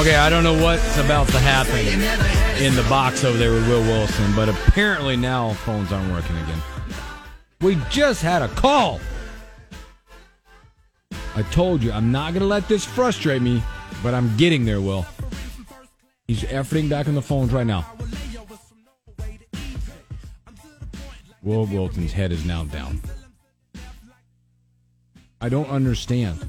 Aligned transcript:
Okay, 0.00 0.16
I 0.16 0.30
don't 0.30 0.44
know 0.44 0.54
what's 0.54 0.96
about 0.96 1.28
to 1.28 1.38
happen 1.38 1.76
in 2.64 2.74
the 2.74 2.82
box 2.88 3.22
over 3.22 3.36
there 3.36 3.52
with 3.52 3.68
Will 3.68 3.82
Wilson, 3.82 4.34
but 4.34 4.48
apparently 4.48 5.14
now 5.14 5.52
phones 5.52 5.92
aren't 5.92 6.10
working 6.10 6.38
again. 6.38 6.58
We 7.60 7.76
just 7.90 8.22
had 8.22 8.40
a 8.40 8.48
call. 8.48 8.98
I 11.36 11.42
told 11.50 11.82
you, 11.82 11.92
I'm 11.92 12.10
not 12.10 12.32
going 12.32 12.40
to 12.40 12.46
let 12.46 12.66
this 12.66 12.82
frustrate 12.82 13.42
me, 13.42 13.62
but 14.02 14.14
I'm 14.14 14.34
getting 14.38 14.64
there, 14.64 14.80
Will. 14.80 15.04
He's 16.26 16.44
efforting 16.44 16.88
back 16.88 17.06
on 17.06 17.14
the 17.14 17.20
phones 17.20 17.52
right 17.52 17.66
now. 17.66 17.84
Will 21.42 21.66
Wilson's 21.66 22.14
head 22.14 22.32
is 22.32 22.46
now 22.46 22.64
down. 22.64 23.02
I 25.42 25.50
don't 25.50 25.68
understand 25.68 26.42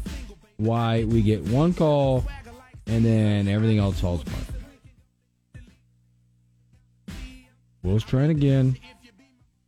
why 0.55 1.03
we 1.03 1.21
get 1.21 1.41
one 1.41 1.73
call 1.73 2.23
and 2.87 3.05
then 3.05 3.47
everything 3.47 3.79
else 3.79 3.99
falls 3.99 4.21
apart. 4.21 4.45
Will's 7.83 8.03
trying 8.03 8.29
again. 8.29 8.77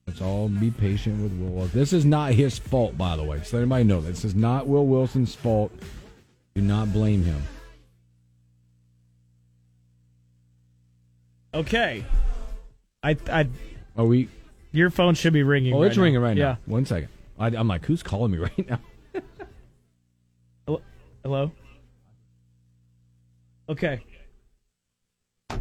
Let's 0.06 0.22
all 0.22 0.50
be 0.50 0.70
patient 0.70 1.22
with 1.22 1.32
Will. 1.40 1.66
This 1.68 1.94
is 1.94 2.06
not 2.06 2.34
his 2.34 2.60
fault, 2.60 2.98
by 2.98 3.16
the 3.16 3.24
way. 3.24 3.42
So 3.44 3.58
anybody 3.58 3.86
know 3.86 4.02
this 4.02 4.26
is 4.26 4.36
not 4.36 4.68
Will 4.68 4.86
Wilson's 4.86 5.34
fault. 5.34 5.72
Do 6.54 6.62
not 6.62 6.92
blame 6.94 7.24
him. 7.24 7.42
Okay. 11.54 12.04
I, 13.02 13.18
I, 13.30 13.48
Are 13.98 14.06
we? 14.06 14.30
your 14.72 14.90
phone 14.90 15.16
should 15.16 15.34
be 15.34 15.44
ringing. 15.44 15.74
Oh, 15.74 15.82
right 15.82 15.88
it's 15.88 15.98
now. 15.98 16.04
ringing 16.04 16.22
right 16.22 16.38
yeah. 16.38 16.44
now. 16.44 16.58
One 16.66 16.86
second. 16.86 17.10
I, 17.40 17.48
I'm 17.48 17.68
like, 17.68 17.86
who's 17.86 18.04
calling 18.04 18.32
me 18.32 18.38
right 18.40 18.70
now? 18.70 18.80
Hello? 21.24 21.52
Okay. 23.70 24.02
I 25.50 25.58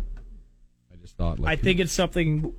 just 1.00 1.17
thought. 1.17 1.39
Like, 1.39 1.58
I 1.58 1.62
think 1.62 1.81
it's 1.81 1.92
something 1.92 2.53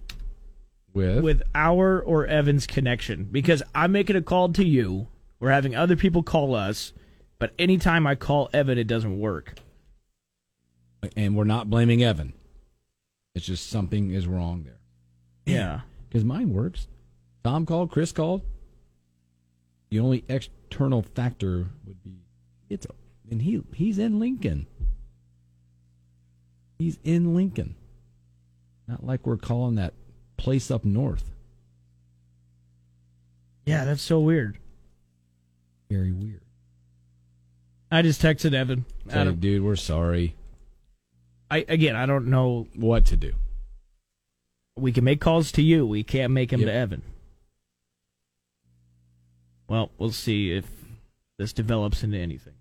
with 0.93 1.23
with 1.23 1.43
our 1.55 1.99
or 2.01 2.25
Evan's 2.27 2.67
connection 2.67 3.25
because 3.31 3.63
I'm 3.73 3.91
making 3.91 4.15
a 4.15 4.21
call 4.21 4.49
to 4.53 4.65
you. 4.65 5.07
We're 5.39 5.51
having 5.51 5.75
other 5.75 5.95
people 5.95 6.23
call 6.23 6.55
us, 6.55 6.93
but 7.39 7.53
anytime 7.59 8.07
I 8.07 8.15
call 8.15 8.49
Evan, 8.53 8.77
it 8.77 8.87
doesn't 8.87 9.19
work. 9.19 9.55
and 11.17 11.35
we're 11.35 11.43
not 11.43 11.69
blaming 11.69 12.01
Evan. 12.01 12.33
It's 13.35 13.45
just 13.45 13.69
something 13.69 14.11
is 14.11 14.27
wrong 14.27 14.63
there. 14.63 14.79
Yeah. 15.45 15.81
Because 16.13 16.25
mine 16.25 16.53
works. 16.53 16.87
Tom 17.43 17.65
called, 17.65 17.89
Chris 17.89 18.11
called. 18.11 18.43
The 19.89 19.99
only 19.99 20.23
external 20.29 21.01
factor 21.01 21.69
would 21.87 22.03
be 22.03 22.19
it's 22.69 22.85
and 23.31 23.41
he 23.41 23.63
he's 23.73 23.97
in 23.97 24.19
Lincoln. 24.19 24.67
He's 26.79 26.97
in 27.03 27.35
Lincoln. 27.35 27.75
Not 28.87 29.05
like 29.05 29.25
we're 29.25 29.37
calling 29.37 29.75
that 29.75 29.93
place 30.37 30.69
up 30.71 30.83
north. 30.83 31.23
Yeah, 33.65 33.85
that's 33.85 34.01
so 34.01 34.19
weird. 34.19 34.57
Very 35.89 36.11
weird. 36.11 36.41
I 37.91 38.01
just 38.01 38.21
texted 38.21 38.53
Evan. 38.53 38.85
Say, 39.09 39.31
dude, 39.33 39.63
we're 39.63 39.75
sorry. 39.75 40.35
I 41.51 41.63
again, 41.69 41.95
I 41.95 42.05
don't 42.07 42.27
know. 42.27 42.67
What 42.75 43.05
to 43.05 43.15
do? 43.15 43.33
We 44.75 44.91
can 44.91 45.03
make 45.03 45.21
calls 45.21 45.51
to 45.53 45.61
you. 45.61 45.85
We 45.85 46.03
can't 46.03 46.33
make 46.33 46.49
them 46.49 46.61
Yep. 46.61 46.67
to 46.67 46.73
Evan. 46.73 47.01
Well, 49.67 49.91
we'll 49.97 50.11
see 50.11 50.51
if 50.51 50.65
this 51.37 51.53
develops 51.53 52.03
into 52.03 52.17
anything. 52.17 52.53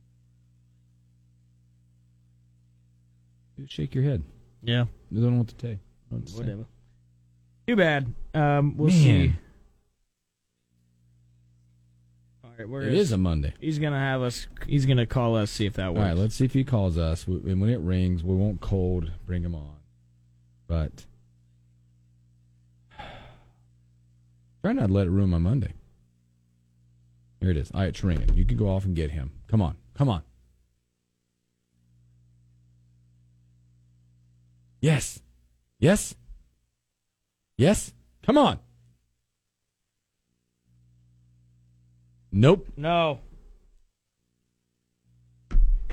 Shake 3.66 3.94
your 3.94 4.04
head. 4.04 4.22
Yeah. 4.62 4.86
You 5.10 5.20
don't 5.22 5.32
know 5.32 5.38
what 5.38 5.48
to 5.48 5.54
say. 5.60 5.72
I 5.72 5.78
don't 6.10 6.12
know 6.12 6.16
what 6.18 6.26
to 6.26 6.32
say. 6.32 6.38
Whatever. 6.38 6.64
Too 7.66 7.76
bad. 7.76 8.14
Um, 8.34 8.76
we'll 8.76 8.88
Man. 8.88 8.96
see. 9.02 9.34
All 12.44 12.50
right, 12.58 12.68
where 12.68 12.82
It 12.82 12.94
is 12.94 13.12
a 13.12 13.16
Monday. 13.18 13.54
He's 13.60 13.78
gonna 13.78 13.98
have 13.98 14.20
us. 14.22 14.46
He's 14.66 14.84
gonna 14.86 15.06
call 15.06 15.36
us. 15.36 15.50
See 15.50 15.66
if 15.66 15.74
that 15.74 15.94
works. 15.94 16.00
All 16.02 16.08
right, 16.08 16.16
let's 16.16 16.34
see 16.34 16.44
if 16.44 16.52
he 16.54 16.64
calls 16.64 16.98
us. 16.98 17.26
We- 17.26 17.50
And 17.50 17.60
when 17.60 17.70
it 17.70 17.80
rings, 17.80 18.22
we 18.24 18.34
won't 18.34 18.60
cold 18.60 19.10
bring 19.26 19.42
him 19.42 19.54
on. 19.54 19.76
But 20.66 21.06
try 24.62 24.72
not 24.72 24.88
to 24.88 24.92
let 24.92 25.06
it 25.06 25.10
ruin 25.10 25.30
my 25.30 25.38
Monday. 25.38 25.72
Here 27.40 27.50
it 27.50 27.56
is. 27.56 27.70
All 27.72 27.80
right, 27.80 27.88
it's 27.88 28.02
ringing. 28.04 28.34
You 28.34 28.44
can 28.44 28.56
go 28.56 28.68
off 28.68 28.84
and 28.84 28.94
get 28.94 29.10
him. 29.10 29.32
Come 29.48 29.60
on. 29.62 29.76
Come 29.94 30.08
on. 30.08 30.22
Yes. 34.82 35.20
Yes. 35.78 36.14
Yes. 37.56 37.92
Come 38.24 38.36
on. 38.36 38.58
Nope. 42.32 42.66
No. 42.76 43.20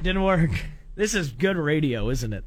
Didn't 0.02 0.24
work. 0.24 0.50
This 0.96 1.14
is 1.14 1.32
good 1.32 1.56
radio, 1.56 2.10
isn't 2.10 2.34
it? 2.34 2.44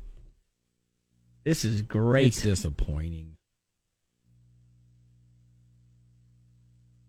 This 1.44 1.64
is 1.64 1.80
great. 1.82 2.26
It's 2.28 2.42
disappointing. 2.42 3.36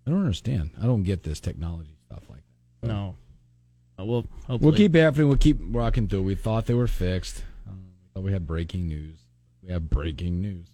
I 0.05 0.11
don't 0.11 0.21
understand. 0.21 0.71
I 0.81 0.85
don't 0.85 1.03
get 1.03 1.23
this 1.23 1.39
technology 1.39 1.97
stuff 2.05 2.23
like 2.29 2.43
that. 2.81 2.87
no. 2.87 3.15
Uh, 3.99 4.05
we'll 4.05 4.25
hopefully. 4.47 4.59
We'll 4.59 4.73
keep 4.73 4.95
happening. 4.95 5.27
We'll 5.27 5.37
keep 5.37 5.57
rocking 5.61 6.07
through. 6.07 6.23
We 6.23 6.35
thought 6.35 6.65
they 6.65 6.73
were 6.73 6.87
fixed. 6.87 7.43
Um, 7.69 7.83
we 8.01 8.09
thought 8.13 8.23
we 8.25 8.31
had 8.31 8.47
breaking 8.47 8.87
news. 8.87 9.22
We 9.65 9.71
have 9.71 9.89
breaking 9.89 10.41
news. 10.41 10.67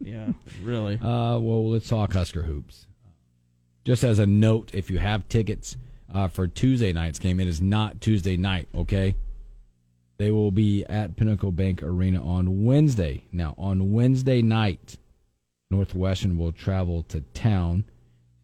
Yeah, 0.00 0.28
really. 0.62 0.96
Uh, 0.96 1.38
well, 1.38 1.70
let's 1.70 1.88
talk 1.88 2.12
Husker 2.12 2.42
hoops. 2.42 2.86
Just 3.84 4.04
as 4.04 4.18
a 4.18 4.26
note, 4.26 4.70
if 4.72 4.90
you 4.90 4.98
have 4.98 5.28
tickets 5.28 5.76
uh, 6.12 6.28
for 6.28 6.46
Tuesday 6.46 6.92
night's 6.92 7.18
game, 7.18 7.40
it 7.40 7.48
is 7.48 7.60
not 7.60 8.00
Tuesday 8.00 8.36
night. 8.36 8.68
Okay, 8.74 9.16
they 10.16 10.30
will 10.30 10.50
be 10.50 10.84
at 10.84 11.16
Pinnacle 11.16 11.52
Bank 11.52 11.82
Arena 11.82 12.24
on 12.24 12.64
Wednesday. 12.64 13.24
Now, 13.32 13.54
on 13.58 13.92
Wednesday 13.92 14.42
night, 14.42 14.96
Northwestern 15.70 16.38
will 16.38 16.52
travel 16.52 17.02
to 17.04 17.20
town 17.34 17.84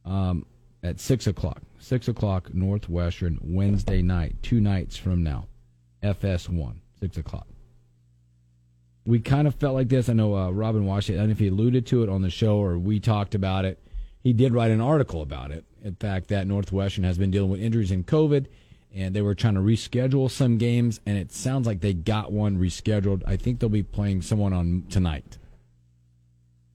um, 0.05 0.47
at 0.83 0.99
six 0.99 1.27
o'clock. 1.27 1.63
Six 1.79 2.09
o'clock 2.09 2.53
Northwestern 2.53 3.39
Wednesday 3.41 4.03
night, 4.03 4.37
two 4.43 4.61
nights 4.61 4.97
from 4.97 5.23
now. 5.23 5.47
FS1, 6.03 6.77
six 7.01 7.17
o'clock 7.17 7.47
we 9.11 9.19
kind 9.19 9.49
of 9.49 9.57
felt 9.57 9.75
like 9.75 9.89
this. 9.89 10.09
I 10.09 10.13
know 10.13 10.37
uh, 10.37 10.51
Robin 10.51 10.87
Washington, 10.87 11.21
I 11.21 11.23
don't 11.23 11.31
know 11.31 11.33
if 11.33 11.39
he 11.41 11.49
alluded 11.49 11.85
to 11.89 12.05
it 12.05 12.09
on 12.09 12.23
the 12.23 12.31
show 12.31 12.59
or 12.59 12.79
we 12.79 13.01
talked 13.01 13.35
about 13.35 13.65
it. 13.65 13.83
He 14.23 14.33
did 14.33 14.55
write 14.55 14.71
an 14.71 14.81
article 14.81 15.21
about 15.21 15.51
it. 15.51 15.65
In 15.83 15.97
fact, 15.97 16.29
that 16.29 16.47
Northwestern 16.47 17.03
has 17.05 17.19
been 17.19 17.31
dealing 17.31 17.51
with 17.51 17.61
injuries 17.61 17.91
in 17.91 18.05
COVID, 18.05 18.47
and 18.95 19.15
they 19.15 19.23
were 19.23 19.35
trying 19.35 19.55
to 19.55 19.61
reschedule 19.61 20.31
some 20.31 20.59
games, 20.59 21.01
and 21.07 21.19
it 21.19 21.33
sounds 21.33 21.67
like 21.67 21.81
they 21.81 21.93
got 21.93 22.31
one 22.31 22.59
rescheduled. 22.59 23.23
I 23.27 23.37
think 23.37 23.59
they'll 23.59 23.69
be 23.69 23.83
playing 23.83 24.23
someone 24.23 24.53
on 24.53 24.85
tonight 24.91 25.39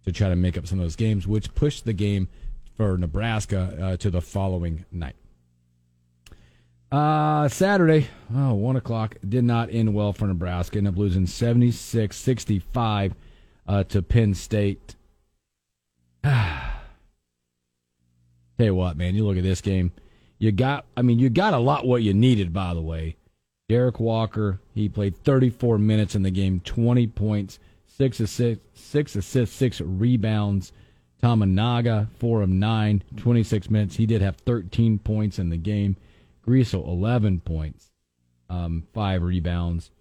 to 0.03 0.11
try 0.11 0.27
to 0.27 0.35
make 0.35 0.57
up 0.57 0.67
some 0.67 0.79
of 0.79 0.85
those 0.85 0.95
games, 0.95 1.25
which 1.25 1.53
pushed 1.55 1.85
the 1.85 1.93
game 1.93 2.27
for 2.75 2.97
Nebraska 2.97 3.77
uh, 3.81 3.97
to 3.97 4.09
the 4.09 4.21
following 4.21 4.85
night. 4.91 5.15
Uh, 6.91 7.47
Saturday, 7.49 8.07
oh, 8.33 8.53
1 8.53 8.75
o'clock, 8.75 9.15
did 9.27 9.43
not 9.43 9.69
end 9.71 9.93
well 9.93 10.13
for 10.13 10.27
Nebraska. 10.27 10.77
Ended 10.77 10.93
up 10.93 10.99
losing 10.99 11.25
76 11.25 12.15
65 12.15 13.15
uh, 13.67 13.83
to 13.85 14.01
Penn 14.01 14.33
State. 14.33 14.95
Tell 16.23 16.71
you 18.59 18.75
what, 18.75 18.97
man, 18.97 19.15
you 19.15 19.25
look 19.25 19.37
at 19.37 19.43
this 19.43 19.61
game. 19.61 19.91
you 20.39 20.51
got. 20.51 20.85
I 20.95 21.01
mean, 21.01 21.19
you 21.19 21.29
got 21.29 21.53
a 21.53 21.59
lot 21.59 21.85
what 21.85 22.03
you 22.03 22.13
needed. 22.13 22.53
By 22.53 22.73
the 22.73 22.81
way, 22.81 23.17
Derrick 23.67 23.99
Walker, 23.99 24.61
he 24.73 24.87
played 24.87 25.17
34 25.23 25.77
minutes 25.77 26.15
in 26.15 26.23
the 26.23 26.31
game, 26.31 26.61
20 26.61 27.07
points, 27.07 27.59
six 27.85 28.19
assists, 28.19 28.63
six 28.73 29.15
assists, 29.15 29.55
six 29.55 29.81
rebounds. 29.81 30.71
Tominaga, 31.23 32.07
four 32.19 32.41
of 32.41 32.49
nine, 32.49 33.01
26 33.17 33.69
minutes. 33.69 33.95
He 33.95 34.05
did 34.05 34.21
have 34.21 34.35
13 34.37 34.99
points 34.99 35.39
in 35.39 35.49
the 35.49 35.57
game. 35.57 35.95
Griesel, 36.45 36.87
11 36.87 37.41
points, 37.41 37.91
um, 38.49 38.83
five 38.93 39.23
rebounds. 39.23 39.91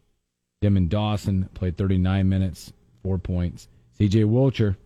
Denim 0.60 0.88
Dawson 0.88 1.48
played 1.54 1.76
39 1.76 2.28
minutes, 2.28 2.72
four 3.02 3.18
points. 3.18 3.68
CJ 3.98 4.24
Wilcher 4.24 4.76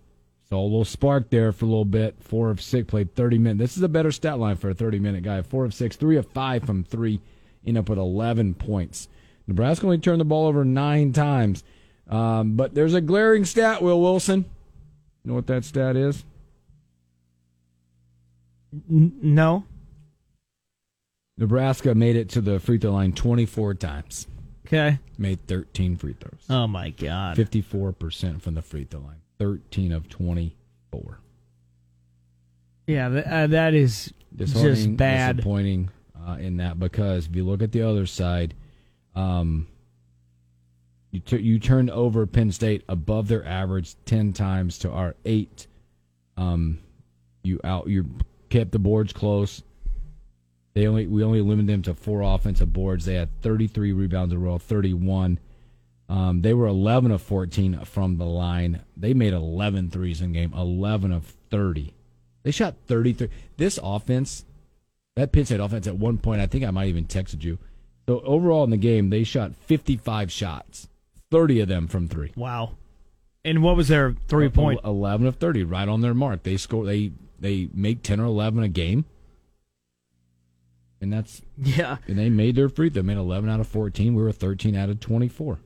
saw 0.49 0.61
a 0.61 0.63
little 0.63 0.85
spark 0.85 1.31
there 1.31 1.53
for 1.53 1.65
a 1.65 1.69
little 1.69 1.85
bit. 1.85 2.17
Four 2.21 2.51
of 2.51 2.61
six, 2.61 2.87
played 2.87 3.15
30 3.15 3.39
minutes. 3.39 3.59
This 3.59 3.77
is 3.77 3.83
a 3.83 3.89
better 3.89 4.11
stat 4.11 4.39
line 4.39 4.57
for 4.57 4.71
a 4.71 4.75
30 4.75 4.99
minute 4.99 5.23
guy. 5.23 5.43
Four 5.43 5.65
of 5.65 5.75
six, 5.75 5.97
three 5.97 6.17
of 6.17 6.27
five 6.27 6.65
from 6.65 6.85
three, 6.85 7.21
end 7.67 7.79
up 7.79 7.89
with 7.89 7.99
11 7.99 8.55
points. 8.55 9.09
Nebraska 9.47 9.87
only 9.87 9.99
turned 9.99 10.21
the 10.21 10.25
ball 10.25 10.47
over 10.47 10.65
nine 10.65 11.13
times. 11.13 11.65
Um, 12.09 12.57
but 12.57 12.75
there's 12.75 12.95
a 12.95 13.01
glaring 13.01 13.45
stat, 13.45 13.83
Will 13.83 14.01
Wilson. 14.01 14.45
You 15.25 15.31
know 15.31 15.35
what 15.35 15.47
that 15.49 15.65
stat 15.65 15.97
is? 15.97 16.25
No. 18.89 19.65
Nebraska 21.39 21.95
made 21.95 22.17
it 22.17 22.29
to 22.31 22.41
the 22.41 22.59
free 22.59 22.79
throw 22.79 22.91
line 22.93 23.13
24 23.13 23.75
times. 23.75 24.27
Okay. 24.67 24.99
Made 25.17 25.47
13 25.47 25.97
free 25.97 26.15
throws. 26.19 26.45
Oh 26.51 26.67
my 26.67 26.91
god. 26.91 27.37
54% 27.37 28.43
from 28.43 28.55
the 28.55 28.63
free 28.63 28.85
throw 28.85 29.01
line. 29.01 29.23
13 29.39 29.93
of 29.93 30.09
24. 30.09 31.21
Yeah, 32.87 33.09
th- 33.09 33.25
uh, 33.25 33.47
that 33.47 33.75
is 33.75 34.13
just 34.37 34.97
bad. 34.97 35.37
disappointing 35.37 35.91
uh, 36.27 36.33
in 36.41 36.57
that 36.57 36.79
because 36.79 37.27
if 37.27 37.37
you 37.37 37.45
look 37.45 37.63
at 37.63 37.73
the 37.73 37.83
other 37.83 38.05
side, 38.07 38.55
um, 39.15 39.69
you 41.11 41.21
t- 41.21 41.39
you 41.39 41.59
turned 41.59 41.91
over 41.91 42.27
Penn 42.27 42.51
State 42.51 42.83
above 42.89 43.29
their 43.29 43.45
average 43.47 43.95
10 44.07 44.33
times 44.33 44.79
to 44.81 44.91
our 44.91 45.15
8. 45.25 45.67
Um, 46.37 46.81
you 47.43 47.61
out 47.65 47.89
you 47.89 48.07
kept 48.51 48.73
the 48.73 48.79
boards 48.79 49.13
close. 49.13 49.63
They 50.79 50.87
only 50.87 51.09
we 51.09 51.25
only 51.25 51.41
limited 51.41 51.67
them 51.67 51.83
to 51.83 51.95
four 51.95 52.23
offensive 52.23 52.73
boards. 52.73 53.05
They 53.05 53.15
had 53.15 53.31
33 53.43 53.93
rebounds 53.93 54.33
overall, 54.33 54.61
31. 54.61 55.41
Um, 56.09 56.43
they 56.43 56.55
were 56.55 56.69
11 56.69 57.11
of 57.11 57.21
14 57.21 57.85
from 57.85 58.17
the 58.17 58.25
line. 58.25 58.83
They 58.97 59.13
made 59.13 59.33
11 59.33 59.91
threes 59.91 60.21
in 60.21 60.33
game, 60.33 60.55
11 60.57 61.11
of 61.11 61.35
30. 61.51 61.93
They 62.45 62.53
shot 62.53 62.77
33. 62.87 63.29
This 63.57 63.81
offense, 63.83 64.45
that 65.17 65.33
Penn 65.33 65.47
State 65.47 65.59
offense, 65.59 65.89
at 65.89 65.97
one 65.97 66.17
point, 66.17 66.41
I 66.41 66.47
think 66.47 66.63
I 66.63 66.71
might 66.71 66.87
even 66.87 67.07
texted 67.07 67.43
you. 67.43 67.59
So 68.07 68.21
overall 68.21 68.63
in 68.63 68.71
the 68.71 68.77
game, 68.77 69.11
they 69.11 69.25
shot 69.25 69.57
55 69.57 70.31
shots, 70.31 70.89
30 71.33 71.59
of 71.63 71.69
them 71.69 71.89
from 71.89 72.07
three. 72.07 72.31
wow. 72.37 72.77
And 73.45 73.65
what 73.65 73.77
was 73.77 73.89
their 73.89 74.15
three 74.29 74.49
point? 74.49 74.79
11 74.85 75.27
of 75.27 75.39
30, 75.39 75.65
right 75.65 75.89
on 75.89 76.03
their 76.03 76.15
mark. 76.15 76.45
They 76.45 76.57
score. 76.57 76.87
They 76.87 77.11
they 77.41 77.69
make 77.75 78.05
10 78.05 78.21
or 78.21 78.27
11 78.27 78.63
a 78.63 78.69
game, 78.69 79.07
and 81.01 81.13
that's 81.13 81.43
Yeah. 81.59 81.97
and 82.07 82.19
they 82.19 82.29
made 82.31 82.57
their 82.57 82.69
free. 82.69 82.89
They 82.89 83.03
made 83.03 83.17
11 83.17 83.49
out 83.51 83.61
of 83.61 83.67
14. 83.69 84.15
We 84.15 84.23
were 84.23 84.33
13 84.33 84.77
out 84.77 84.89
of 84.91 85.01
24. 85.01 85.59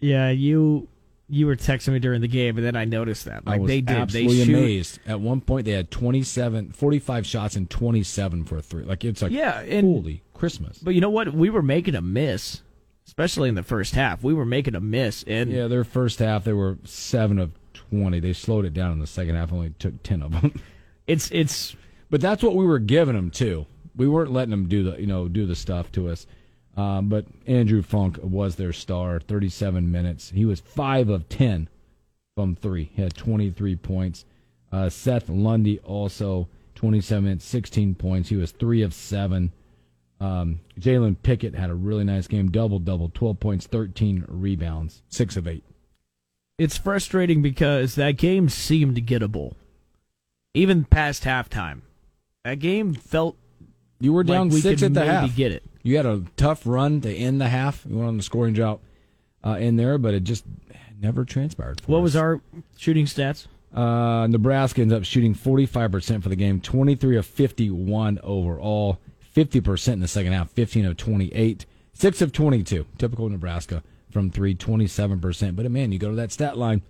Yeah, 0.00 0.30
you 0.30 0.88
you 1.30 1.46
were 1.46 1.56
texting 1.56 1.92
me 1.92 1.98
during 1.98 2.22
the 2.22 2.28
game, 2.28 2.56
and 2.56 2.64
then 2.64 2.74
I 2.74 2.84
noticed 2.86 3.26
that. 3.26 3.46
Like 3.46 3.64
they 3.66 3.80
did. 3.82 3.96
absolutely 3.96 4.38
they 4.38 4.44
shoot. 4.46 4.54
amazed. 4.56 4.98
At 5.06 5.20
one 5.20 5.42
point, 5.42 5.66
they 5.66 5.72
had 5.72 5.90
27, 5.90 6.72
45 6.72 7.26
shots 7.26 7.54
and 7.56 7.68
27 7.68 8.44
for 8.44 8.56
a 8.56 8.62
three. 8.62 8.84
Like 8.84 9.04
it's 9.04 9.20
like 9.20 9.32
Yeah, 9.32 9.60
and 9.60 9.86
holy 9.86 10.22
Christmas. 10.32 10.78
but 10.78 10.94
you 10.94 11.00
know 11.02 11.10
what? 11.10 11.34
We 11.34 11.50
were 11.50 11.60
making 11.62 11.94
a 11.96 12.00
miss, 12.00 12.62
especially 13.06 13.48
in 13.50 13.56
the 13.56 13.62
first 13.62 13.94
half. 13.94 14.22
We 14.22 14.32
were 14.32 14.46
making 14.46 14.74
a 14.74 14.80
miss, 14.80 15.22
and 15.26 15.50
Yeah, 15.52 15.66
their 15.66 15.84
first 15.84 16.18
half 16.20 16.44
they 16.44 16.54
were 16.54 16.78
seven 16.84 17.38
of 17.38 17.50
20. 17.74 18.20
They 18.20 18.32
slowed 18.32 18.64
it 18.64 18.72
down 18.72 18.92
in 18.92 18.98
the 19.00 19.06
second 19.06 19.34
half. 19.34 19.52
Only 19.52 19.74
took 19.78 20.02
10 20.02 20.22
of 20.22 20.32
them. 20.32 20.58
it's 21.06 21.30
it's 21.30 21.76
But 22.08 22.20
that's 22.22 22.42
what 22.42 22.54
we 22.56 22.64
were 22.64 22.78
giving 22.78 23.16
them 23.16 23.30
too. 23.30 23.66
We 23.98 24.08
weren't 24.08 24.32
letting 24.32 24.50
them 24.52 24.66
do 24.68 24.82
the 24.84 24.98
you 24.98 25.06
know 25.06 25.28
do 25.28 25.44
the 25.44 25.54
stuff 25.54 25.92
to 25.92 26.08
us. 26.08 26.26
Um, 26.76 27.08
but 27.08 27.26
Andrew 27.46 27.82
Funk 27.82 28.18
was 28.22 28.56
their 28.56 28.72
star. 28.72 29.20
Thirty-seven 29.20 29.90
minutes. 29.92 30.30
He 30.30 30.44
was 30.46 30.60
five 30.60 31.08
of 31.10 31.28
ten 31.28 31.68
from 32.36 32.54
three. 32.54 32.90
He 32.94 33.02
had 33.02 33.14
twenty-three 33.14 33.76
points. 33.76 34.24
Uh, 34.72 34.88
Seth 34.88 35.28
Lundy 35.28 35.80
also 35.80 36.48
twenty-seven 36.74 37.24
minutes, 37.24 37.44
sixteen 37.44 37.94
points. 37.94 38.28
He 38.28 38.36
was 38.36 38.52
three 38.52 38.82
of 38.82 38.94
seven. 38.94 39.52
Um, 40.20 40.60
Jalen 40.80 41.16
Pickett 41.22 41.54
had 41.54 41.70
a 41.70 41.74
really 41.74 42.04
nice 42.04 42.26
game. 42.28 42.50
Double 42.50 42.78
double, 42.78 43.08
twelve 43.12 43.40
points, 43.40 43.66
thirteen 43.66 44.24
rebounds, 44.28 45.02
six 45.08 45.36
of 45.36 45.46
eight. 45.48 45.64
it's 46.58 46.76
frustrating 46.76 47.40
because 47.42 47.94
that 47.94 48.16
game 48.16 48.48
seemed 48.48 48.96
gettable, 49.06 49.54
even 50.54 50.84
past 50.84 51.24
halftime. 51.24 51.80
That 52.44 52.58
game 52.60 52.94
felt 52.94 53.36
You 54.00 54.12
were 54.12 54.24
down 54.24 54.48
like 54.48 54.54
we 54.54 54.60
six 54.60 54.82
at 54.82 54.94
the 54.94 55.04
half. 55.04 55.34
get 55.34 55.52
it. 55.52 55.64
You 55.82 55.96
had 55.96 56.06
a 56.06 56.24
tough 56.36 56.62
run 56.64 57.00
to 57.00 57.14
end 57.14 57.40
the 57.40 57.48
half. 57.48 57.84
You 57.88 57.96
went 57.96 58.08
on 58.08 58.16
the 58.16 58.22
scoring 58.22 58.54
drought 58.54 58.80
uh, 59.44 59.56
in 59.58 59.76
there, 59.76 59.98
but 59.98 60.14
it 60.14 60.24
just 60.24 60.44
never 61.00 61.24
transpired. 61.24 61.82
What 61.86 61.98
us. 61.98 62.02
was 62.02 62.16
our 62.16 62.40
shooting 62.76 63.06
stats? 63.06 63.46
Uh, 63.74 64.26
Nebraska 64.28 64.80
ends 64.80 64.94
up 64.94 65.04
shooting 65.04 65.34
45% 65.34 66.22
for 66.22 66.28
the 66.28 66.36
game, 66.36 66.60
23 66.60 67.16
of 67.16 67.26
51 67.26 68.18
overall, 68.22 68.98
50% 69.36 69.92
in 69.92 70.00
the 70.00 70.08
second 70.08 70.32
half, 70.32 70.50
15 70.50 70.86
of 70.86 70.96
28, 70.96 71.66
6 71.92 72.22
of 72.22 72.32
22. 72.32 72.86
Typical 72.96 73.28
Nebraska 73.28 73.82
from 74.10 74.30
3, 74.30 74.54
27%. 74.54 75.56
But 75.56 75.70
man, 75.70 75.92
you 75.92 75.98
go 75.98 76.10
to 76.10 76.16
that 76.16 76.32
stat 76.32 76.56
line, 76.56 76.82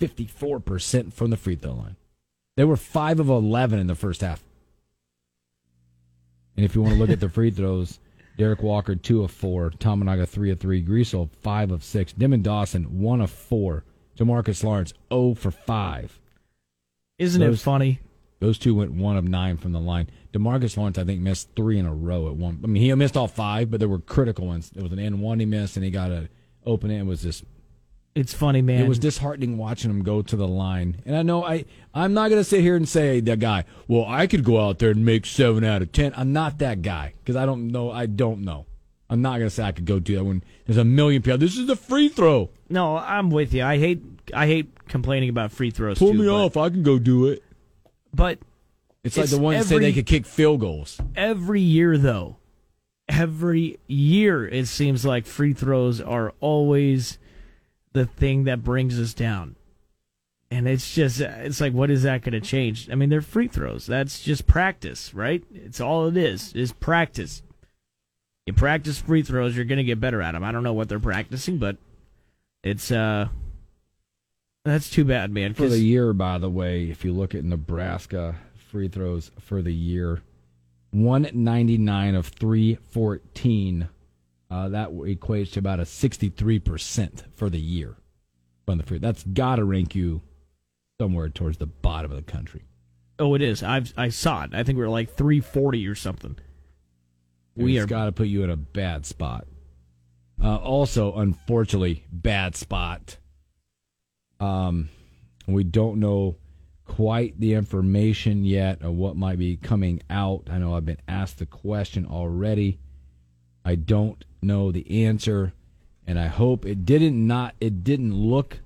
54% 0.00 1.12
from 1.12 1.30
the 1.30 1.36
free 1.36 1.56
throw 1.56 1.72
line. 1.72 1.96
They 2.56 2.64
were 2.64 2.76
5 2.76 3.20
of 3.20 3.28
11 3.28 3.78
in 3.78 3.86
the 3.86 3.94
first 3.94 4.20
half. 4.20 4.42
And 6.64 6.70
if 6.70 6.74
you 6.74 6.80
want 6.80 6.94
to 6.94 6.98
look 6.98 7.10
at 7.10 7.20
the 7.20 7.28
free 7.28 7.50
throws, 7.50 8.00
Derrick 8.38 8.62
Walker, 8.62 8.94
2 8.94 9.22
of 9.22 9.30
4, 9.30 9.72
Tominaga, 9.72 10.26
3 10.26 10.50
of 10.50 10.60
3, 10.60 10.82
Griesel, 10.82 11.28
5 11.42 11.70
of 11.70 11.84
6, 11.84 12.14
Denim 12.14 12.40
Dawson, 12.40 13.02
1 13.02 13.20
of 13.20 13.30
4, 13.30 13.84
Jamarques 14.18 14.64
Lawrence, 14.64 14.94
0 15.12 15.34
for 15.34 15.50
5. 15.50 16.18
Isn't 17.18 17.42
it 17.42 17.44
Those- 17.44 17.62
funny? 17.62 18.00
Those 18.40 18.56
two 18.56 18.74
went 18.74 18.92
one 18.92 19.18
of 19.18 19.28
nine 19.28 19.58
from 19.58 19.72
the 19.72 19.80
line. 19.80 20.08
Demarcus 20.32 20.78
Lawrence, 20.78 20.96
I 20.96 21.04
think, 21.04 21.20
missed 21.20 21.50
three 21.54 21.78
in 21.78 21.84
a 21.84 21.94
row 21.94 22.28
at 22.28 22.36
one. 22.36 22.60
I 22.64 22.66
mean, 22.66 22.82
he 22.82 22.94
missed 22.94 23.16
all 23.16 23.28
five, 23.28 23.70
but 23.70 23.78
there 23.78 23.88
were 23.88 23.98
critical 23.98 24.46
ones. 24.46 24.72
It 24.74 24.82
was 24.82 24.92
an 24.92 24.98
N 24.98 25.20
one 25.20 25.40
he 25.40 25.46
missed, 25.46 25.76
and 25.76 25.84
he 25.84 25.90
got 25.90 26.10
a 26.10 26.28
open. 26.64 26.90
It 26.90 27.04
was 27.04 27.22
just 27.22 27.44
It's 28.14 28.32
funny, 28.32 28.62
man. 28.62 28.80
it 28.80 28.88
was 28.88 29.00
disheartening 29.00 29.58
watching 29.58 29.90
him 29.90 30.02
go 30.04 30.22
to 30.22 30.36
the 30.36 30.46
line. 30.46 31.00
And 31.04 31.16
I 31.16 31.22
know 31.22 31.44
I 31.44 31.64
I'm 31.92 32.14
not 32.14 32.30
gonna 32.30 32.44
sit 32.44 32.60
here 32.60 32.76
and 32.76 32.88
say 32.88 33.20
that 33.20 33.40
guy. 33.40 33.64
Well, 33.88 34.04
I 34.06 34.28
could 34.28 34.44
go 34.44 34.60
out 34.60 34.78
there 34.78 34.90
and 34.90 35.04
make 35.04 35.26
seven 35.26 35.64
out 35.64 35.82
of 35.82 35.90
ten. 35.90 36.12
I'm 36.16 36.32
not 36.32 36.58
that 36.58 36.82
guy 36.82 37.14
because 37.18 37.34
I 37.34 37.44
don't 37.44 37.68
know. 37.68 37.90
I 37.90 38.06
don't 38.06 38.44
know. 38.44 38.66
I'm 39.10 39.20
not 39.20 39.38
gonna 39.38 39.50
say 39.50 39.64
I 39.64 39.72
could 39.72 39.84
go 39.84 39.98
do 39.98 40.14
that 40.16 40.24
when 40.24 40.44
there's 40.64 40.78
a 40.78 40.84
million 40.84 41.22
people. 41.22 41.38
This 41.38 41.56
is 41.56 41.66
the 41.66 41.76
free 41.76 42.08
throw. 42.08 42.50
no, 42.68 42.96
I'm 42.96 43.30
with 43.30 43.52
you. 43.52 43.64
I 43.64 43.78
hate 43.78 44.02
I 44.32 44.46
hate 44.46 44.86
complaining 44.86 45.28
about 45.28 45.50
free 45.50 45.70
throws. 45.72 45.98
Pull 45.98 46.12
too, 46.12 46.18
me 46.18 46.26
but, 46.26 46.34
off. 46.34 46.56
I 46.56 46.70
can 46.70 46.84
go 46.84 47.00
do 47.00 47.26
it. 47.26 47.42
But 48.12 48.38
It's, 49.02 49.16
like 49.16 49.28
the 49.28 49.38
ones 49.38 49.58
that 49.58 49.64
say 49.64 49.80
they 49.80 49.92
could 49.92 50.06
kick 50.06 50.24
field 50.24 50.60
goals. 50.60 51.00
every 51.16 51.60
year 51.60 51.98
though 51.98 52.36
every 53.08 53.78
year 53.86 54.46
it 54.46 54.66
seems 54.66 55.04
like 55.04 55.26
free 55.26 55.52
throws 55.52 56.00
are 56.00 56.32
always 56.40 57.18
the 57.94 58.04
thing 58.04 58.44
that 58.44 58.62
brings 58.62 59.00
us 59.00 59.14
down. 59.14 59.56
And 60.50 60.68
it's 60.68 60.94
just 60.94 61.20
it's 61.20 61.60
like 61.60 61.72
what 61.72 61.90
is 61.90 62.02
that 62.02 62.22
going 62.22 62.32
to 62.34 62.40
change? 62.40 62.90
I 62.90 62.94
mean 62.94 63.08
they're 63.08 63.22
free 63.22 63.48
throws. 63.48 63.86
That's 63.86 64.22
just 64.22 64.46
practice 64.46 65.14
right? 65.14 65.42
It's 65.52 65.80
all 65.80 66.06
it 66.08 66.16
is 66.16 66.52
is 66.52 66.72
practice. 66.72 67.42
You 68.46 68.52
practice 68.52 68.98
free 68.98 69.22
throws 69.22 69.56
you're 69.56 69.64
going 69.64 69.78
to 69.78 69.84
get 69.84 70.00
better 70.00 70.20
at 70.20 70.32
them 70.32 70.44
i 70.44 70.52
don't 70.52 70.62
know 70.62 70.74
what 70.74 70.90
they're 70.90 71.00
practicing 71.00 71.56
but 71.56 71.78
it's 72.62 72.92
uh 72.92 73.28
that's 74.66 74.90
too 74.90 75.04
bad 75.04 75.30
man 75.30 75.54
For 75.54 75.68
the 75.68 75.78
year, 75.78 76.12
by 76.12 76.38
the 76.38 76.50
way, 76.50 76.90
if 76.90 77.04
you 77.04 77.12
look 77.12 77.34
at 77.34 77.44
Nebraska 77.44 78.36
free 78.70 78.88
throws 78.88 79.30
for 79.38 79.60
the 79.62 79.72
year, 79.74 80.22
199 80.90 82.14
of 82.14 82.28
314. 82.28 83.88
Uh, 84.54 84.68
that 84.68 84.90
equates 84.90 85.50
to 85.52 85.58
about 85.58 85.80
a 85.80 85.82
63% 85.82 87.24
for 87.34 87.50
the 87.50 87.58
year 87.58 87.96
from 88.64 88.78
the 88.78 88.84
free. 88.84 88.98
That's 88.98 89.24
got 89.24 89.56
to 89.56 89.64
rank 89.64 89.96
you 89.96 90.22
somewhere 91.00 91.28
towards 91.28 91.58
the 91.58 91.66
bottom 91.66 92.12
of 92.12 92.16
the 92.16 92.32
country. 92.32 92.62
oh 93.18 93.34
it 93.34 93.42
is 93.42 93.62
i've 93.62 93.92
i 93.96 94.08
saw 94.08 94.44
it 94.44 94.50
i 94.54 94.62
think 94.62 94.76
we 94.78 94.84
are 94.84 94.88
like 94.88 95.08
340 95.14 95.86
or 95.88 95.94
something 95.94 96.36
we 97.56 97.76
it's 97.76 97.84
are 97.84 97.86
got 97.86 98.04
to 98.06 98.12
put 98.12 98.26
you 98.28 98.42
in 98.42 98.50
a 98.50 98.56
bad 98.56 99.06
spot. 99.06 99.46
Uh, 100.42 100.56
also, 100.56 101.14
unfortunately, 101.14 102.04
bad 102.10 102.56
spot. 102.56 103.18
Um, 104.40 104.88
we 105.46 105.62
don't 105.64 106.00
know 106.00 106.36
quite 106.84 107.38
the 107.38 107.54
information 107.54 108.44
yet 108.44 108.82
of 108.82 108.94
what 108.94 109.16
might 109.16 109.38
be 109.38 109.56
coming 109.56 110.02
out. 110.10 110.48
I 110.50 110.58
know 110.58 110.74
I've 110.74 110.84
been 110.84 111.00
asked 111.06 111.38
the 111.38 111.46
question 111.46 112.06
already. 112.06 112.80
I 113.64 113.76
don't 113.76 114.22
know 114.46 114.70
the 114.70 115.06
answer, 115.06 115.52
and 116.06 116.18
I 116.18 116.26
hope 116.26 116.64
it 116.66 116.84
didn't 116.84 117.26
not 117.26 117.54
it 117.60 117.84
didn't 117.84 118.14
look 118.14 118.58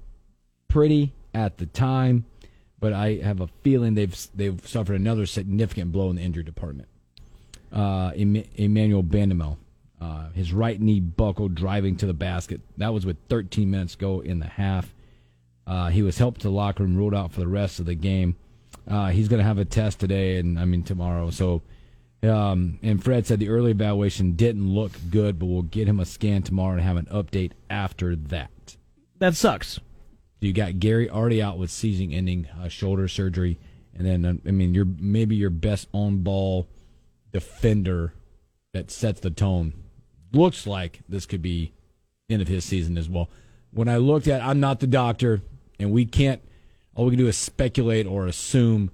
pretty 0.68 1.12
at 1.34 1.58
the 1.58 1.66
time, 1.66 2.24
but 2.80 2.92
I 2.92 3.14
have 3.16 3.40
a 3.40 3.48
feeling 3.62 3.94
they've 3.94 4.16
they've 4.34 4.60
suffered 4.66 4.94
another 4.94 5.26
significant 5.26 5.92
blow 5.92 6.10
in 6.10 6.16
the 6.16 6.22
injury 6.22 6.42
department. 6.44 6.88
Uh, 7.72 8.12
Emmanuel 8.14 9.02
Bandoumel, 9.02 9.58
uh, 10.00 10.30
his 10.30 10.52
right 10.52 10.80
knee 10.80 11.00
buckled 11.00 11.54
driving 11.54 11.96
to 11.96 12.06
the 12.06 12.14
basket. 12.14 12.60
That 12.78 12.94
was 12.94 13.04
with 13.04 13.16
13 13.28 13.70
minutes 13.70 13.94
go 13.94 14.20
in 14.20 14.38
the 14.38 14.46
half. 14.46 14.94
Uh, 15.66 15.88
he 15.90 16.02
was 16.02 16.16
helped 16.16 16.40
to 16.40 16.48
the 16.48 16.52
locker 16.52 16.82
room, 16.82 16.96
ruled 16.96 17.14
out 17.14 17.32
for 17.32 17.40
the 17.40 17.48
rest 17.48 17.78
of 17.78 17.84
the 17.84 17.94
game. 17.94 18.36
Uh, 18.88 19.08
he's 19.08 19.28
going 19.28 19.38
to 19.38 19.44
have 19.44 19.58
a 19.58 19.66
test 19.66 20.00
today, 20.00 20.38
and 20.38 20.58
I 20.58 20.64
mean 20.64 20.82
tomorrow. 20.82 21.28
So, 21.30 21.60
um, 22.22 22.78
and 22.82 23.02
Fred 23.02 23.26
said 23.26 23.38
the 23.38 23.48
early 23.48 23.70
evaluation 23.70 24.32
didn't 24.32 24.68
look 24.68 24.92
good, 25.10 25.38
but 25.38 25.46
we'll 25.46 25.62
get 25.62 25.88
him 25.88 26.00
a 26.00 26.04
scan 26.04 26.42
tomorrow 26.42 26.72
and 26.72 26.82
have 26.82 26.96
an 26.96 27.06
update 27.06 27.52
after 27.70 28.16
that. 28.16 28.76
That 29.18 29.36
sucks. 29.36 29.80
You 30.40 30.52
got 30.52 30.78
Gary 30.78 31.10
already 31.10 31.42
out 31.42 31.58
with 31.58 31.70
season-ending 31.70 32.48
uh, 32.60 32.68
shoulder 32.68 33.08
surgery, 33.08 33.58
and 33.96 34.06
then 34.06 34.24
uh, 34.24 34.34
I 34.46 34.52
mean, 34.52 34.74
you're 34.74 34.84
maybe 34.84 35.36
your 35.36 35.50
best 35.50 35.88
on-ball 35.92 36.68
defender 37.32 38.14
that 38.72 38.90
sets 38.90 39.20
the 39.20 39.30
tone. 39.30 39.72
Looks 40.32 40.66
like 40.66 41.00
this 41.08 41.26
could 41.26 41.42
be 41.42 41.72
end 42.30 42.42
of 42.42 42.48
his 42.48 42.64
season 42.64 42.98
as 42.98 43.08
well. 43.08 43.28
When 43.72 43.88
I 43.88 43.96
looked 43.96 44.28
at, 44.28 44.42
I'm 44.42 44.60
not 44.60 44.80
the 44.80 44.86
doctor 44.86 45.40
and 45.78 45.90
we 45.90 46.04
can't. 46.04 46.42
All 46.94 47.04
we 47.04 47.12
can 47.12 47.18
do 47.18 47.28
is 47.28 47.36
speculate 47.36 48.06
or 48.06 48.26
assume 48.26 48.90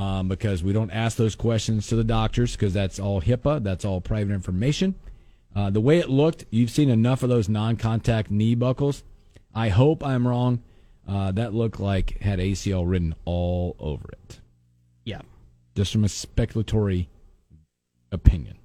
um, 0.00 0.28
because 0.28 0.62
we 0.64 0.72
don't 0.72 0.90
ask 0.90 1.18
those 1.18 1.34
questions 1.34 1.86
to 1.88 1.94
the 1.94 2.04
doctors 2.04 2.56
because 2.56 2.72
that's 2.72 2.98
all 2.98 3.20
HIPAA, 3.20 3.62
that's 3.62 3.84
all 3.84 4.00
private 4.00 4.32
information. 4.32 4.94
Uh, 5.54 5.68
the 5.68 5.80
way 5.80 5.98
it 5.98 6.08
looked, 6.08 6.46
you've 6.48 6.70
seen 6.70 6.88
enough 6.88 7.22
of 7.22 7.28
those 7.28 7.50
non-contact 7.50 8.30
knee 8.30 8.54
buckles. 8.54 9.04
I 9.54 9.68
hope 9.68 10.02
I'm 10.02 10.26
wrong. 10.26 10.62
Uh, 11.06 11.32
that 11.32 11.52
looked 11.52 11.80
like 11.80 12.18
had 12.20 12.38
ACL 12.38 12.88
written 12.88 13.14
all 13.26 13.76
over 13.78 14.08
it. 14.12 14.40
Yeah, 15.04 15.20
just 15.76 15.92
from 15.92 16.04
a 16.04 16.08
speculatory 16.08 17.08
opinion. 18.10 18.56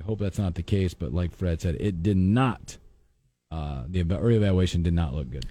I 0.00 0.02
hope 0.02 0.18
that's 0.18 0.38
not 0.38 0.56
the 0.56 0.64
case, 0.64 0.94
but 0.94 1.14
like 1.14 1.32
Fred 1.32 1.60
said, 1.60 1.76
it 1.78 2.02
did 2.02 2.16
not. 2.16 2.76
Uh, 3.52 3.84
the 3.86 4.02
early 4.18 4.36
evaluation 4.36 4.82
did 4.82 4.94
not 4.94 5.14
look 5.14 5.30
good. 5.30 5.46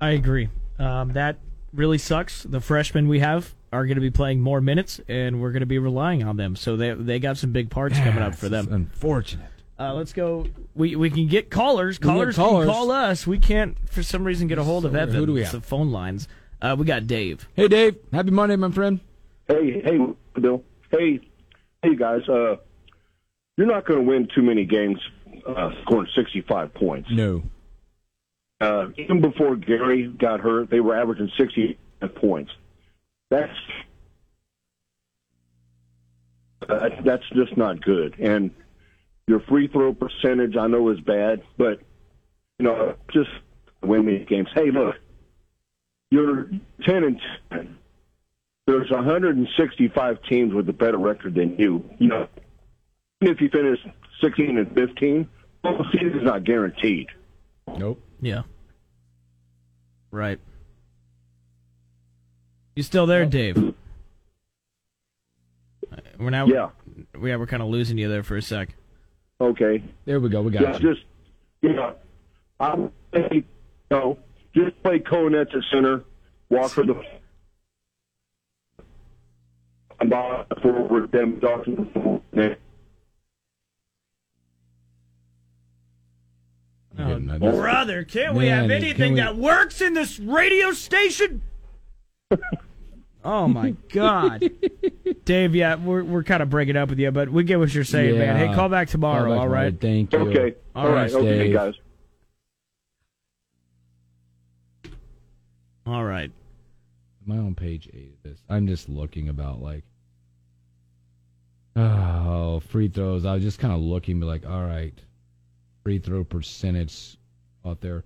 I 0.00 0.10
agree. 0.10 0.50
Um, 0.78 1.14
that 1.14 1.38
really 1.72 1.98
sucks. 1.98 2.44
The 2.44 2.60
freshmen 2.60 3.08
we 3.08 3.18
have 3.20 3.55
are 3.72 3.86
going 3.86 3.96
to 3.96 4.00
be 4.00 4.10
playing 4.10 4.40
more 4.40 4.60
minutes, 4.60 5.00
and 5.08 5.40
we're 5.40 5.52
going 5.52 5.60
to 5.60 5.66
be 5.66 5.78
relying 5.78 6.22
on 6.24 6.36
them. 6.36 6.56
So 6.56 6.76
they 6.76 6.92
they 6.94 7.18
got 7.18 7.36
some 7.36 7.52
big 7.52 7.70
parts 7.70 7.98
coming 7.98 8.22
up 8.22 8.34
for 8.34 8.48
them. 8.48 8.68
Unfortunate. 8.70 9.50
Uh, 9.78 9.92
let's 9.92 10.12
go. 10.12 10.46
We 10.74 10.96
we 10.96 11.10
can 11.10 11.26
get 11.26 11.50
callers. 11.50 11.98
Callers, 11.98 12.36
callers. 12.36 12.66
can 12.66 12.74
call 12.74 12.90
us. 12.90 13.26
We 13.26 13.38
can't, 13.38 13.76
for 13.90 14.02
some 14.02 14.24
reason, 14.24 14.48
get 14.48 14.58
a 14.58 14.64
hold 14.64 14.84
so 14.84 14.88
of 14.88 14.96
Evan. 14.96 15.14
Who 15.14 15.26
do 15.26 15.32
we 15.34 15.42
have? 15.42 15.52
The 15.52 15.60
phone 15.60 15.92
lines. 15.92 16.28
Uh, 16.62 16.74
we 16.78 16.86
got 16.86 17.06
Dave. 17.06 17.46
Hey, 17.54 17.68
Dave. 17.68 17.96
Happy 18.12 18.30
Monday, 18.30 18.56
my 18.56 18.70
friend. 18.70 19.00
Hey, 19.46 19.82
hey, 19.82 19.98
Bill. 20.40 20.64
Hey, 20.90 21.20
hey, 21.82 21.94
guys. 21.94 22.26
Uh, 22.28 22.56
you're 23.56 23.66
not 23.66 23.86
going 23.86 24.00
to 24.00 24.06
win 24.06 24.28
too 24.34 24.42
many 24.42 24.64
games 24.64 24.98
uh, 25.46 25.70
scoring 25.82 26.08
65 26.14 26.74
points. 26.74 27.08
No. 27.10 27.42
Uh, 28.60 28.88
even 28.96 29.20
before 29.20 29.56
Gary 29.56 30.08
got 30.08 30.40
hurt, 30.40 30.70
they 30.70 30.80
were 30.80 30.96
averaging 30.96 31.30
60 31.36 31.78
points. 32.16 32.50
That's 33.30 33.52
uh, 36.68 36.88
that's 37.04 37.24
just 37.34 37.56
not 37.56 37.80
good. 37.82 38.16
And 38.18 38.50
your 39.26 39.40
free 39.40 39.68
throw 39.68 39.92
percentage, 39.92 40.56
I 40.56 40.66
know, 40.66 40.88
is 40.90 41.00
bad, 41.00 41.42
but 41.58 41.80
you 42.58 42.64
know, 42.64 42.94
just 43.12 43.30
win 43.82 44.06
these 44.06 44.26
games. 44.28 44.48
Hey, 44.54 44.70
look, 44.70 44.96
you're 46.10 46.50
10 46.84 47.04
and 47.04 47.20
10. 47.50 47.78
There's 48.66 48.90
165 48.90 50.22
teams 50.28 50.52
with 50.52 50.68
a 50.68 50.72
better 50.72 50.98
record 50.98 51.34
than 51.34 51.56
you. 51.58 51.88
You 51.98 52.08
know, 52.08 52.28
if 53.20 53.40
you 53.40 53.48
finish 53.48 53.78
16 54.22 54.58
and 54.58 54.74
15, 54.74 55.28
well, 55.62 55.78
the 55.78 55.84
season's 55.92 56.24
not 56.24 56.44
guaranteed. 56.44 57.08
Nope. 57.76 58.02
Yeah. 58.20 58.42
Right. 60.10 60.40
You 62.76 62.82
still 62.82 63.06
there, 63.06 63.24
Dave? 63.24 63.56
Uh, 63.56 63.72
we're 66.18 66.28
now. 66.28 66.46
Yeah. 66.46 66.68
We 67.18 67.30
Yeah, 67.30 67.36
we're 67.36 67.46
kind 67.46 67.62
of 67.62 67.70
losing 67.70 67.96
you 67.96 68.08
there 68.08 68.22
for 68.22 68.36
a 68.36 68.42
sec. 68.42 68.74
Okay. 69.40 69.82
There 70.04 70.20
we 70.20 70.28
go. 70.28 70.42
We 70.42 70.50
got 70.50 70.62
yeah, 70.62 70.76
you. 70.76 70.94
Just 70.94 71.06
yeah, 71.62 71.92
I'm 72.60 72.92
you 73.14 73.44
know, 73.90 74.18
just 74.54 74.80
play 74.82 74.98
Conet's 74.98 75.54
at 75.54 75.62
center. 75.72 76.04
Walk 76.50 76.70
for 76.70 76.84
the. 76.84 77.02
I'm 79.98 80.10
not 80.10 80.46
forward 80.60 81.10
them 81.10 81.40
talking. 81.40 82.22
Oh, 86.98 86.98
uh, 86.98 87.38
brother, 87.38 88.04
can't 88.04 88.34
we 88.34 88.48
have 88.48 88.70
anything 88.70 89.14
we... 89.14 89.20
that 89.20 89.36
works 89.36 89.80
in 89.80 89.94
this 89.94 90.20
radio 90.20 90.72
station? 90.72 91.40
oh 93.24 93.48
my 93.48 93.70
God, 93.90 94.50
Dave. 95.24 95.54
Yeah, 95.54 95.76
we're 95.76 96.04
we're 96.04 96.22
kind 96.22 96.42
of 96.42 96.50
breaking 96.50 96.76
up 96.76 96.88
with 96.88 96.98
you, 96.98 97.10
but 97.10 97.28
we 97.28 97.44
get 97.44 97.58
what 97.58 97.74
you're 97.74 97.84
saying, 97.84 98.14
yeah. 98.14 98.34
man. 98.34 98.48
Hey, 98.48 98.54
call 98.54 98.68
back 98.68 98.88
tomorrow. 98.88 99.26
Call 99.26 99.34
back 99.34 99.40
all 99.40 99.48
right. 99.48 99.80
Thank 99.80 100.12
you. 100.12 100.18
Okay. 100.18 100.54
all, 100.74 100.86
all 100.86 100.92
right. 100.92 101.12
right. 101.12 101.14
Okay, 101.14 101.52
guys. 101.52 101.74
All 105.86 106.04
right. 106.04 106.32
My 107.24 107.36
own 107.36 107.54
page 107.54 107.88
eight 107.92 108.14
of 108.14 108.30
this. 108.30 108.42
I'm 108.48 108.66
just 108.66 108.88
looking 108.88 109.28
about 109.28 109.60
like 109.60 109.84
oh 111.76 112.60
free 112.68 112.88
throws. 112.88 113.24
I 113.24 113.34
was 113.34 113.42
just 113.42 113.58
kind 113.58 113.72
of 113.72 113.80
looking, 113.80 114.18
be 114.20 114.26
like, 114.26 114.46
all 114.46 114.64
right 114.64 114.94
free 115.86 116.00
throw 116.00 116.24
percentage 116.24 117.16
out 117.64 117.80
there. 117.80 118.02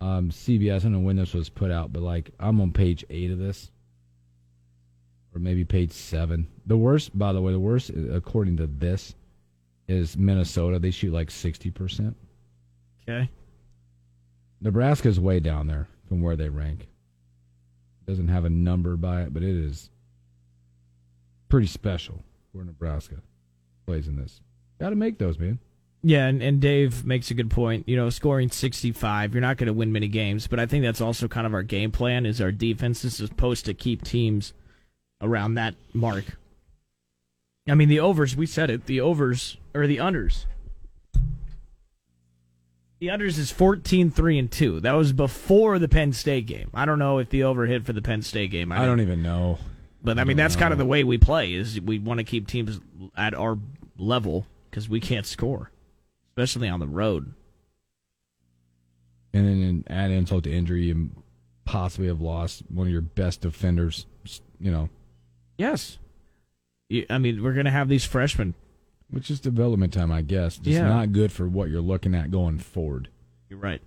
Um, 0.00 0.30
CBS, 0.30 0.76
I 0.76 0.78
don't 0.80 0.92
know 0.92 0.98
when 1.00 1.16
this 1.16 1.34
was 1.34 1.48
put 1.48 1.70
out, 1.70 1.92
but 1.92 2.02
like 2.02 2.30
I'm 2.40 2.60
on 2.60 2.72
page 2.72 3.04
eight 3.10 3.30
of 3.30 3.38
this, 3.38 3.70
or 5.34 5.40
maybe 5.40 5.64
page 5.64 5.92
seven. 5.92 6.48
The 6.66 6.76
worst, 6.76 7.16
by 7.18 7.32
the 7.32 7.42
way, 7.42 7.52
the 7.52 7.60
worst 7.60 7.90
according 7.90 8.56
to 8.58 8.66
this 8.66 9.14
is 9.88 10.16
Minnesota. 10.16 10.78
They 10.78 10.90
shoot 10.90 11.12
like 11.12 11.30
sixty 11.30 11.70
percent. 11.70 12.16
Okay. 13.08 13.28
Nebraska's 14.62 15.18
way 15.18 15.40
down 15.40 15.66
there 15.66 15.88
from 16.08 16.22
where 16.22 16.36
they 16.36 16.48
rank. 16.48 16.88
Doesn't 18.06 18.28
have 18.28 18.44
a 18.44 18.50
number 18.50 18.96
by 18.96 19.22
it, 19.22 19.32
but 19.32 19.42
it 19.42 19.54
is 19.56 19.90
pretty 21.48 21.66
special 21.66 22.22
where 22.52 22.64
Nebraska 22.64 23.16
plays 23.86 24.08
in 24.08 24.16
this. 24.16 24.40
Got 24.78 24.90
to 24.90 24.96
make 24.96 25.18
those, 25.18 25.38
man. 25.38 25.58
Yeah, 26.02 26.26
and, 26.26 26.42
and 26.42 26.60
Dave 26.60 27.04
makes 27.04 27.30
a 27.30 27.34
good 27.34 27.50
point. 27.50 27.86
You 27.88 27.96
know, 27.96 28.08
scoring 28.08 28.50
65, 28.50 29.34
you're 29.34 29.40
not 29.42 29.58
going 29.58 29.66
to 29.66 29.72
win 29.72 29.92
many 29.92 30.08
games, 30.08 30.46
but 30.46 30.58
I 30.58 30.66
think 30.66 30.82
that's 30.82 31.00
also 31.00 31.28
kind 31.28 31.46
of 31.46 31.52
our 31.52 31.62
game 31.62 31.90
plan 31.90 32.24
is 32.24 32.40
our 32.40 32.52
defense 32.52 33.04
is 33.04 33.16
supposed 33.16 33.66
to 33.66 33.74
keep 33.74 34.02
teams 34.02 34.54
around 35.20 35.54
that 35.54 35.74
mark. 35.92 36.38
I 37.68 37.74
mean, 37.74 37.90
the 37.90 38.00
overs, 38.00 38.34
we 38.34 38.46
said 38.46 38.70
it, 38.70 38.86
the 38.86 39.00
overs, 39.00 39.58
or 39.74 39.86
the 39.86 39.98
unders. 39.98 40.46
The 42.98 43.08
unders 43.08 43.38
is 43.38 43.50
14 43.50 44.10
3 44.10 44.38
and 44.38 44.50
2. 44.50 44.80
That 44.80 44.92
was 44.92 45.12
before 45.12 45.78
the 45.78 45.88
Penn 45.88 46.12
State 46.12 46.46
game. 46.46 46.70
I 46.72 46.86
don't 46.86 46.98
know 46.98 47.18
if 47.18 47.28
the 47.28 47.44
over 47.44 47.66
hit 47.66 47.84
for 47.84 47.92
the 47.92 48.02
Penn 48.02 48.22
State 48.22 48.50
game. 48.50 48.72
I, 48.72 48.82
I 48.82 48.86
don't 48.86 49.00
even 49.00 49.22
know. 49.22 49.58
But 50.02 50.18
I, 50.18 50.22
I 50.22 50.24
mean, 50.24 50.38
that's 50.38 50.54
know. 50.54 50.60
kind 50.60 50.72
of 50.72 50.78
the 50.78 50.86
way 50.86 51.04
we 51.04 51.18
play 51.18 51.52
is 51.52 51.78
we 51.80 51.98
want 51.98 52.18
to 52.18 52.24
keep 52.24 52.46
teams 52.46 52.80
at 53.16 53.34
our 53.34 53.58
level 53.98 54.46
because 54.70 54.88
we 54.88 55.00
can't 55.00 55.26
score 55.26 55.70
especially 56.30 56.68
on 56.68 56.80
the 56.80 56.86
road. 56.86 57.34
And 59.32 59.46
then 59.46 59.84
add 59.88 60.10
insult 60.10 60.44
to 60.44 60.52
injury 60.52 60.90
and 60.90 61.14
possibly 61.64 62.08
have 62.08 62.20
lost 62.20 62.64
one 62.68 62.86
of 62.86 62.92
your 62.92 63.02
best 63.02 63.42
defenders, 63.42 64.06
you 64.58 64.72
know. 64.72 64.88
Yes. 65.56 65.98
I 67.08 67.18
mean, 67.18 67.42
we're 67.42 67.52
going 67.52 67.66
to 67.66 67.70
have 67.70 67.88
these 67.88 68.04
freshmen. 68.04 68.54
Which 69.10 69.28
is 69.28 69.40
development 69.40 69.92
time, 69.92 70.12
I 70.12 70.22
guess. 70.22 70.56
Just 70.56 70.68
yeah. 70.68 70.88
not 70.88 71.12
good 71.12 71.32
for 71.32 71.48
what 71.48 71.68
you're 71.68 71.80
looking 71.80 72.14
at 72.14 72.30
going 72.30 72.58
forward. 72.58 73.08
You're 73.48 73.58
right. 73.58 73.82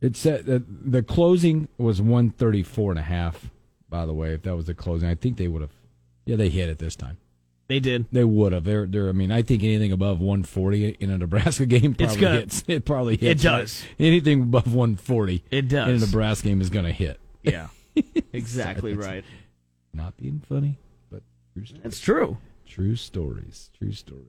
It 0.00 0.16
said 0.16 0.46
that 0.46 0.64
the 0.90 1.02
closing 1.02 1.68
was 1.76 2.00
134 2.00 2.92
and 2.92 2.98
a 2.98 3.02
half, 3.02 3.50
by 3.88 4.06
the 4.06 4.14
way, 4.14 4.32
if 4.32 4.42
that 4.42 4.56
was 4.56 4.66
the 4.66 4.74
closing. 4.74 5.08
I 5.08 5.14
think 5.14 5.36
they 5.36 5.48
would 5.48 5.62
have, 5.62 5.74
yeah, 6.24 6.36
they 6.36 6.48
hit 6.48 6.70
it 6.70 6.78
this 6.78 6.96
time. 6.96 7.18
They 7.66 7.80
did. 7.80 8.06
They 8.12 8.24
would 8.24 8.52
have. 8.52 8.64
They're, 8.64 8.86
they're. 8.86 9.08
I 9.08 9.12
mean, 9.12 9.32
I 9.32 9.42
think 9.42 9.62
anything 9.62 9.90
above 9.90 10.20
140 10.20 10.96
in 11.00 11.10
a 11.10 11.18
Nebraska 11.18 11.64
game 11.66 11.94
probably 11.94 12.20
gonna, 12.20 12.40
hits. 12.40 12.64
It 12.66 12.84
probably 12.84 13.16
hits. 13.16 13.42
It 13.42 13.46
does. 13.46 13.82
Right? 13.82 14.06
Anything 14.06 14.42
above 14.42 14.74
140, 14.74 15.44
it 15.50 15.68
does. 15.68 15.88
In 15.88 15.96
a 15.96 15.98
Nebraska 16.06 16.48
game 16.48 16.60
is 16.60 16.70
going 16.70 16.84
to 16.84 16.92
hit. 16.92 17.18
Yeah. 17.42 17.68
exactly 18.32 18.94
Sorry, 18.94 19.06
right. 19.06 19.24
Not 19.92 20.16
being 20.16 20.42
funny, 20.46 20.78
but 21.10 21.22
true 21.52 21.64
stories. 21.64 21.84
It's 21.84 22.00
true. 22.00 22.36
True 22.66 22.96
stories. 22.96 23.70
True 23.78 23.92
stories. 23.92 24.26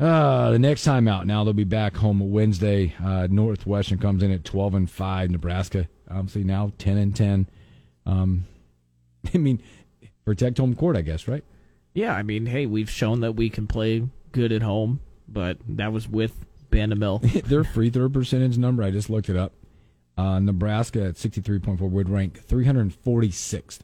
Uh, 0.00 0.50
the 0.50 0.58
next 0.58 0.84
time 0.84 1.06
out 1.06 1.26
now 1.26 1.44
they'll 1.44 1.52
be 1.52 1.64
back 1.64 1.96
home 1.96 2.32
Wednesday. 2.32 2.94
Uh, 3.02 3.28
Northwestern 3.30 3.98
comes 3.98 4.22
in 4.22 4.30
at 4.30 4.44
twelve 4.44 4.74
and 4.74 4.90
five. 4.90 5.30
Nebraska 5.30 5.88
obviously 6.10 6.44
now 6.44 6.72
ten 6.78 6.98
and 6.98 7.14
ten. 7.14 7.48
Um, 8.06 8.46
I 9.34 9.38
mean, 9.38 9.62
protect 10.24 10.58
home 10.58 10.74
court, 10.74 10.96
I 10.96 11.00
guess, 11.00 11.28
right? 11.28 11.44
Yeah, 11.94 12.12
I 12.14 12.22
mean, 12.22 12.46
hey, 12.46 12.66
we've 12.66 12.90
shown 12.90 13.20
that 13.20 13.32
we 13.32 13.48
can 13.48 13.66
play 13.66 14.06
good 14.32 14.50
at 14.52 14.62
home, 14.62 15.00
but 15.28 15.58
that 15.68 15.92
was 15.92 16.08
with 16.08 16.44
Bandoumel. 16.70 17.42
Their 17.44 17.62
free 17.64 17.88
throw 17.88 18.08
percentage 18.08 18.58
number, 18.58 18.82
I 18.82 18.90
just 18.90 19.08
looked 19.08 19.28
it 19.28 19.36
up. 19.36 19.52
Uh, 20.16 20.38
Nebraska 20.40 21.04
at 21.04 21.16
sixty 21.16 21.40
three 21.40 21.58
point 21.58 21.78
four 21.78 21.88
would 21.88 22.08
rank 22.08 22.40
three 22.40 22.64
hundred 22.64 22.92
forty 22.92 23.30
sixth. 23.30 23.82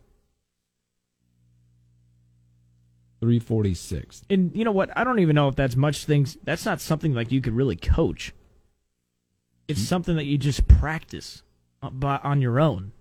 Three 3.21 3.39
forty 3.39 3.75
sixth. 3.75 4.25
and 4.31 4.51
you 4.55 4.65
know 4.65 4.71
what? 4.73 4.97
I 4.97 5.05
don't 5.05 5.19
even 5.19 5.35
know 5.35 5.49
if 5.49 5.57
that's 5.57 5.77
much 5.77 6.05
things. 6.05 6.39
That's 6.45 6.65
not 6.65 6.81
something 6.81 7.15
like 7.15 7.31
you 7.33 7.41
could 7.41 7.53
really 7.55 7.77
coach. 7.77 8.33
It's 9.69 9.81
something 9.83 10.17
that 10.17 10.25
you 10.25 10.39
just 10.39 10.67
practice 10.67 11.43
uh, 11.83 11.91
by, 11.91 12.19
on 12.25 12.41
your 12.41 12.59
own. 12.59 12.93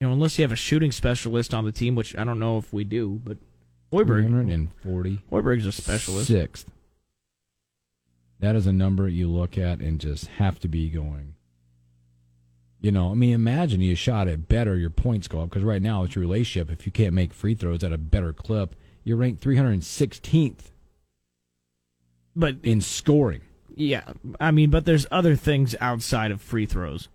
You 0.00 0.06
know, 0.06 0.12
unless 0.12 0.38
you 0.38 0.42
have 0.44 0.52
a 0.52 0.56
shooting 0.56 0.92
specialist 0.92 1.52
on 1.52 1.64
the 1.64 1.72
team, 1.72 1.94
which 1.94 2.16
I 2.16 2.24
don't 2.24 2.38
know 2.38 2.58
if 2.58 2.72
we 2.72 2.84
do, 2.84 3.20
but 3.24 3.38
Hoiberg, 3.92 4.52
and 4.52 4.72
forty 4.82 5.22
Hoiberg's 5.30 5.66
a 5.66 5.72
specialist. 5.72 6.28
Sixth. 6.28 6.70
That 8.40 8.54
is 8.54 8.66
a 8.66 8.72
number 8.72 9.08
you 9.08 9.28
look 9.28 9.58
at 9.58 9.80
and 9.80 9.98
just 10.00 10.26
have 10.26 10.60
to 10.60 10.68
be 10.68 10.88
going. 10.90 11.34
You 12.80 12.92
know, 12.92 13.10
I 13.10 13.14
mean, 13.14 13.32
imagine 13.34 13.80
you 13.80 13.96
shot 13.96 14.28
it 14.28 14.48
better, 14.48 14.76
your 14.76 14.90
points 14.90 15.26
go 15.26 15.40
up 15.40 15.48
because 15.48 15.64
right 15.64 15.82
now 15.82 16.04
it's 16.04 16.14
your 16.14 16.20
relationship. 16.20 16.70
If 16.70 16.86
you 16.86 16.92
can't 16.92 17.12
make 17.14 17.32
free 17.32 17.54
throws 17.56 17.82
at 17.82 17.92
a 17.92 17.98
better 17.98 18.32
clip, 18.32 18.76
you're 19.02 19.16
ranked 19.16 19.42
316th 19.42 20.70
But 22.36 22.56
in 22.62 22.80
scoring. 22.80 23.40
yeah, 23.74 24.04
I 24.38 24.52
mean, 24.52 24.70
but 24.70 24.84
there's 24.84 25.06
other 25.10 25.34
things 25.34 25.74
outside 25.80 26.30
of 26.30 26.40
free 26.40 26.66
throws. 26.66 27.08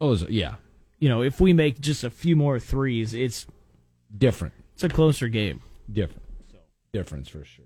Oh, 0.00 0.14
yeah, 0.28 0.56
You 0.98 1.08
know, 1.08 1.22
if 1.22 1.40
we 1.40 1.52
make 1.52 1.80
just 1.80 2.02
a 2.02 2.10
few 2.10 2.34
more 2.34 2.58
threes, 2.58 3.14
it's 3.14 3.46
different, 4.18 4.54
it's 4.76 4.84
a 4.84 4.88
closer 4.90 5.28
game. 5.28 5.62
different, 5.90 6.22
difference 6.92 7.28
for 7.28 7.44
sure. 7.44 7.64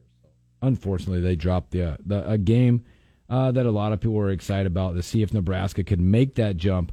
Unfortunately, 0.62 1.21
they 1.21 1.35
dropped 1.37 1.73
the, 1.73 1.97
the 2.07 2.29
a 2.31 2.38
game 2.38 2.85
uh, 3.29 3.50
that 3.50 3.67
a 3.67 3.71
lot 3.71 3.93
of 3.93 4.00
people 4.00 4.14
were 4.14 4.31
excited 4.31 4.67
about 4.67 4.95
to 4.95 5.02
see 5.02 5.23
if 5.23 5.33
Nebraska 5.35 5.83
could 5.83 6.00
make 6.00 6.35
that 6.37 6.57
jump 6.57 6.93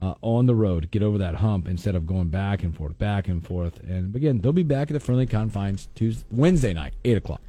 uh, 0.00 0.14
on 0.20 0.46
the 0.46 0.54
road, 0.54 0.90
get 0.92 1.02
over 1.02 1.18
that 1.18 1.36
hump 1.36 1.66
instead 1.66 1.94
of 1.96 2.06
going 2.06 2.28
back 2.28 2.62
and 2.62 2.76
forth, 2.76 2.96
back 2.98 3.26
and 3.26 3.44
forth. 3.44 3.80
And 3.80 4.14
again, 4.14 4.38
they'll 4.40 4.52
be 4.52 4.62
back 4.62 4.90
at 4.90 4.94
the 4.94 5.00
friendly 5.00 5.26
confines 5.26 5.88
Tuesday, 5.94 6.24
Wednesday 6.30 6.72
night, 6.72 6.94
eight 7.04 7.16
o'clock, 7.16 7.40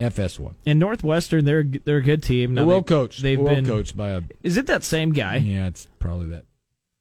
FS1. 0.00 0.54
And 0.66 0.78
Northwestern, 0.80 1.44
they're 1.44 1.62
they're 1.62 1.98
a 1.98 2.02
good 2.02 2.22
team. 2.24 2.54
Now 2.54 2.64
well 2.64 2.80
they- 2.80 2.88
coached. 2.88 3.22
They've 3.22 3.38
well 3.38 3.54
been 3.54 3.66
coached 3.66 3.96
by 3.96 4.10
a 4.10 4.22
Is 4.42 4.56
it 4.56 4.66
that 4.66 4.82
same 4.82 5.12
guy? 5.12 5.36
yeah. 5.36 5.66
It's 5.68 5.86
probably 6.00 6.26
that 6.30 6.44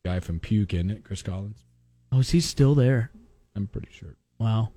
guy 0.05 0.19
from 0.19 0.39
Puke, 0.39 0.73
isn't 0.73 0.91
it? 0.91 1.03
Chris 1.03 1.23
Collins. 1.23 1.63
Oh, 2.11 2.19
is 2.19 2.29
he 2.31 2.39
still 2.41 2.75
there? 2.75 3.09
I'm 3.55 3.67
pretty 3.67 3.89
sure. 3.91 4.15
Wow. 4.39 4.69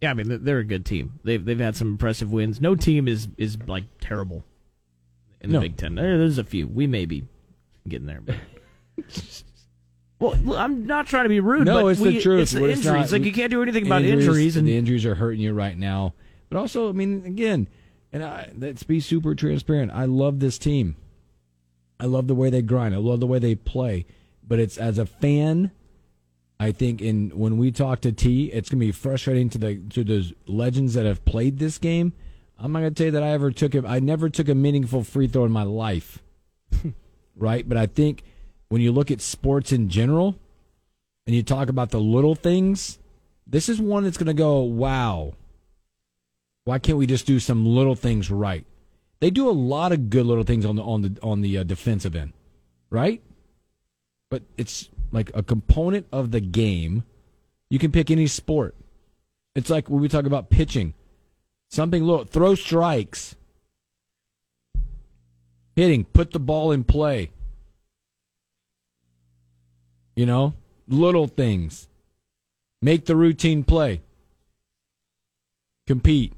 Yeah, 0.00 0.10
I 0.10 0.14
mean 0.14 0.44
they're- 0.44 0.58
a 0.58 0.64
good 0.64 0.84
team. 0.84 1.18
They've 1.24 1.42
they've 1.44 1.58
had 1.58 1.76
some 1.76 1.88
impressive 1.88 2.30
wins. 2.32 2.60
No 2.60 2.74
team 2.74 3.08
is 3.08 3.28
is 3.38 3.56
like 3.66 3.84
terrible 4.00 4.44
in 5.40 5.50
the 5.50 5.54
No. 5.54 5.60
Big 5.60 5.76
Ten. 5.76 5.94
There, 5.94 6.18
there's 6.18 6.38
a 6.38 6.44
few. 6.44 6.66
We 6.68 6.86
may 6.86 7.06
be 7.06 7.24
getting 7.88 8.06
there, 8.06 8.20
but. 8.20 8.36
Well, 10.20 10.54
I'm 10.56 10.86
not 10.86 11.06
trying 11.06 11.24
to 11.24 11.28
be 11.28 11.40
rude. 11.40 11.66
No, 11.66 11.82
but 11.82 11.88
it's 11.88 12.00
the 12.00 12.06
we- 12.10 12.20
truth, 12.22 12.42
It's 12.42 12.52
the 12.52 12.64
it's 12.64 12.78
injuries. 12.86 13.10
not- 13.10 13.18
like 13.18 13.24
you 13.26 13.32
can't 13.32 13.50
do 13.50 13.60
anything 13.62 13.84
about 13.84 14.02
injuries, 14.02 14.26
injuries, 14.26 14.56
and 14.56 14.66
the 14.66 14.76
injuries 14.76 15.04
are 15.04 15.16
hurting 15.16 15.40
you 15.40 15.52
right 15.52 15.76
now. 15.76 16.14
But 16.48 16.58
also, 16.58 16.88
I 16.88 16.92
mean, 16.92 17.24
again, 17.26 17.68
and 18.12 18.22
I, 18.22 18.50
let's 18.56 18.84
be 18.84 19.00
super 19.00 19.34
transparent. 19.34 19.90
I 19.92 20.04
love 20.04 20.38
this 20.38 20.56
team. 20.56 20.96
I 21.98 22.06
love 22.06 22.26
the 22.28 22.34
way 22.34 22.48
they 22.48 22.62
grind. 22.62 22.94
I 22.94 22.98
love 22.98 23.20
the 23.20 23.26
way 23.26 23.38
they 23.40 23.54
play. 23.56 24.06
But 24.46 24.60
it's 24.60 24.78
as 24.78 24.98
a 24.98 25.04
fan, 25.04 25.72
I 26.60 26.72
think 26.72 27.02
in 27.02 27.30
when 27.30 27.58
we 27.58 27.72
talk 27.72 28.00
to 28.02 28.12
T, 28.12 28.46
it's 28.46 28.70
gonna 28.70 28.80
be 28.80 28.92
frustrating 28.92 29.50
to 29.50 29.58
the 29.58 29.76
to 29.90 30.04
those 30.04 30.32
legends 30.46 30.94
that 30.94 31.06
have 31.06 31.24
played 31.24 31.58
this 31.58 31.78
game. 31.78 32.12
I'm 32.58 32.72
not 32.72 32.80
gonna 32.80 32.90
tell 32.92 33.06
you 33.06 33.12
that 33.12 33.22
I 33.22 33.30
ever 33.30 33.50
took 33.50 33.74
a 33.74 33.84
I 33.86 33.98
never 34.00 34.28
took 34.28 34.48
a 34.48 34.54
meaningful 34.54 35.02
free 35.02 35.26
throw 35.26 35.44
in 35.44 35.52
my 35.52 35.64
life. 35.64 36.22
right? 37.36 37.68
But 37.68 37.76
I 37.76 37.86
think 37.86 38.22
when 38.68 38.80
you 38.80 38.92
look 38.92 39.10
at 39.10 39.20
sports 39.20 39.72
in 39.72 39.88
general 39.88 40.38
and 41.26 41.34
you 41.34 41.42
talk 41.42 41.68
about 41.68 41.90
the 41.90 42.00
little 42.00 42.34
things, 42.34 42.98
this 43.46 43.68
is 43.68 43.80
one 43.80 44.04
that's 44.04 44.16
gonna 44.16 44.34
go, 44.34 44.60
wow. 44.60 45.34
Why 46.64 46.78
can't 46.78 46.96
we 46.96 47.06
just 47.06 47.26
do 47.26 47.40
some 47.40 47.66
little 47.66 47.94
things 47.94 48.30
right? 48.30 48.64
They 49.20 49.30
do 49.30 49.48
a 49.48 49.52
lot 49.52 49.92
of 49.92 50.08
good 50.10 50.26
little 50.26 50.44
things 50.44 50.64
on 50.64 50.76
the 50.76 50.82
on 50.82 51.02
the 51.02 51.18
on 51.22 51.40
the 51.40 51.58
uh, 51.58 51.62
defensive 51.64 52.14
end, 52.14 52.32
right? 52.90 53.22
But 54.30 54.42
it's 54.56 54.88
like 55.12 55.30
a 55.34 55.42
component 55.42 56.06
of 56.12 56.30
the 56.30 56.40
game. 56.40 57.04
You 57.70 57.78
can 57.78 57.92
pick 57.92 58.10
any 58.10 58.26
sport. 58.26 58.74
It's 59.54 59.70
like 59.70 59.88
when 59.88 60.00
we 60.00 60.08
talk 60.08 60.26
about 60.26 60.50
pitching, 60.50 60.94
something 61.70 62.02
little, 62.04 62.24
throw 62.24 62.54
strikes, 62.54 63.36
hitting, 65.76 66.04
put 66.04 66.32
the 66.32 66.40
ball 66.40 66.72
in 66.72 66.84
play. 66.84 67.30
You 70.16 70.26
know, 70.26 70.54
little 70.88 71.26
things. 71.26 71.88
Make 72.82 73.06
the 73.06 73.16
routine 73.16 73.64
play. 73.64 74.02
Compete. 75.86 76.32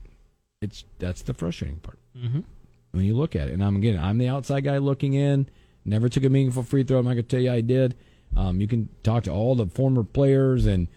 It's 0.63 0.85
that's 0.99 1.23
the 1.23 1.35
frustrating 1.35 1.79
part 1.79 1.99
Mhm. 2.17 2.45
when 2.93 3.05
you 3.05 3.15
look 3.15 3.37
at 3.37 3.49
it. 3.49 3.53
And 3.55 3.63
I'm 3.63 3.77
again, 3.77 3.99
I'm 3.99 4.19
the 4.19 4.29
outside 4.29 4.65
guy 4.65 4.79
looking 4.79 5.13
in. 5.15 5.49
Never 5.85 6.09
took 6.09 6.25
a 6.25 6.29
meaningful 6.31 6.63
free 6.63 6.83
throw. 6.83 6.99
I'm 6.99 7.05
not 7.05 7.13
gonna 7.13 7.23
tell 7.25 7.41
you 7.41 7.51
I 7.53 7.61
did. 7.61 7.95
Um, 8.37 8.61
you 8.61 8.69
can 8.69 8.89
talk 9.03 9.25
to 9.25 9.31
all 9.31 9.55
the 9.55 9.67
former 9.67 10.05
players 10.05 10.67
and 10.67 10.89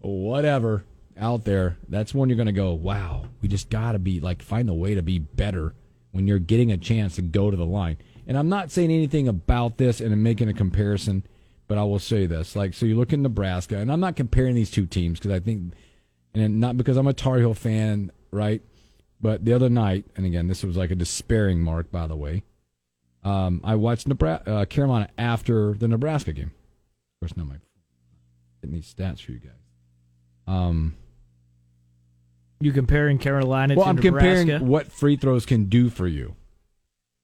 whatever 0.00 0.84
out 1.18 1.44
there. 1.44 1.76
That's 1.88 2.14
when 2.14 2.28
you're 2.28 2.38
gonna 2.38 2.52
go, 2.52 2.72
wow, 2.72 3.26
we 3.42 3.48
just 3.48 3.70
gotta 3.70 3.98
be 3.98 4.20
like 4.20 4.42
find 4.42 4.68
a 4.70 4.74
way 4.74 4.94
to 4.94 5.02
be 5.02 5.18
better 5.18 5.74
when 6.12 6.26
you're 6.26 6.38
getting 6.38 6.72
a 6.72 6.78
chance 6.78 7.16
to 7.16 7.22
go 7.22 7.50
to 7.50 7.56
the 7.56 7.66
line. 7.66 7.98
And 8.26 8.38
I'm 8.38 8.48
not 8.48 8.70
saying 8.70 8.90
anything 8.90 9.28
about 9.28 9.78
this 9.78 10.00
and 10.00 10.12
I'm 10.12 10.22
making 10.22 10.48
a 10.48 10.54
comparison, 10.54 11.24
but 11.66 11.78
I 11.78 11.84
will 11.84 11.98
say 11.98 12.26
this: 12.26 12.56
like, 12.56 12.74
so 12.74 12.86
you 12.86 12.96
look 12.96 13.12
at 13.12 13.18
Nebraska, 13.18 13.76
and 13.76 13.92
I'm 13.92 14.00
not 14.00 14.16
comparing 14.16 14.54
these 14.54 14.70
two 14.70 14.86
teams 14.86 15.18
because 15.18 15.32
I 15.32 15.40
think, 15.40 15.74
and 16.34 16.60
not 16.60 16.76
because 16.76 16.96
I'm 16.96 17.06
a 17.06 17.12
Tar 17.12 17.38
Heel 17.38 17.54
fan, 17.54 18.10
right? 18.30 18.62
But 19.20 19.44
the 19.44 19.52
other 19.52 19.68
night, 19.68 20.06
and 20.16 20.24
again, 20.24 20.46
this 20.46 20.62
was 20.62 20.76
like 20.76 20.90
a 20.90 20.94
despairing 20.94 21.60
mark, 21.60 21.90
by 21.90 22.06
the 22.06 22.16
way. 22.16 22.44
Um, 23.24 23.60
I 23.64 23.74
watched 23.74 24.06
Nebraska, 24.06 24.50
uh, 24.50 24.64
Carolina 24.64 25.08
after 25.18 25.74
the 25.74 25.88
Nebraska 25.88 26.32
game. 26.32 26.52
Of 27.18 27.28
course, 27.28 27.36
not 27.36 27.48
my 27.48 27.56
getting 28.62 28.74
these 28.74 28.94
stats 28.94 29.20
for 29.20 29.32
you 29.32 29.40
guys. 29.40 29.52
Um, 30.46 30.96
you 32.60 32.72
comparing 32.72 33.18
Carolina 33.18 33.74
well, 33.74 33.86
to 33.86 33.90
I'm 33.90 33.96
Nebraska. 33.96 34.44
comparing 34.44 34.66
what 34.68 34.92
free 34.92 35.16
throws 35.16 35.44
can 35.44 35.64
do 35.64 35.90
for 35.90 36.06
you 36.06 36.36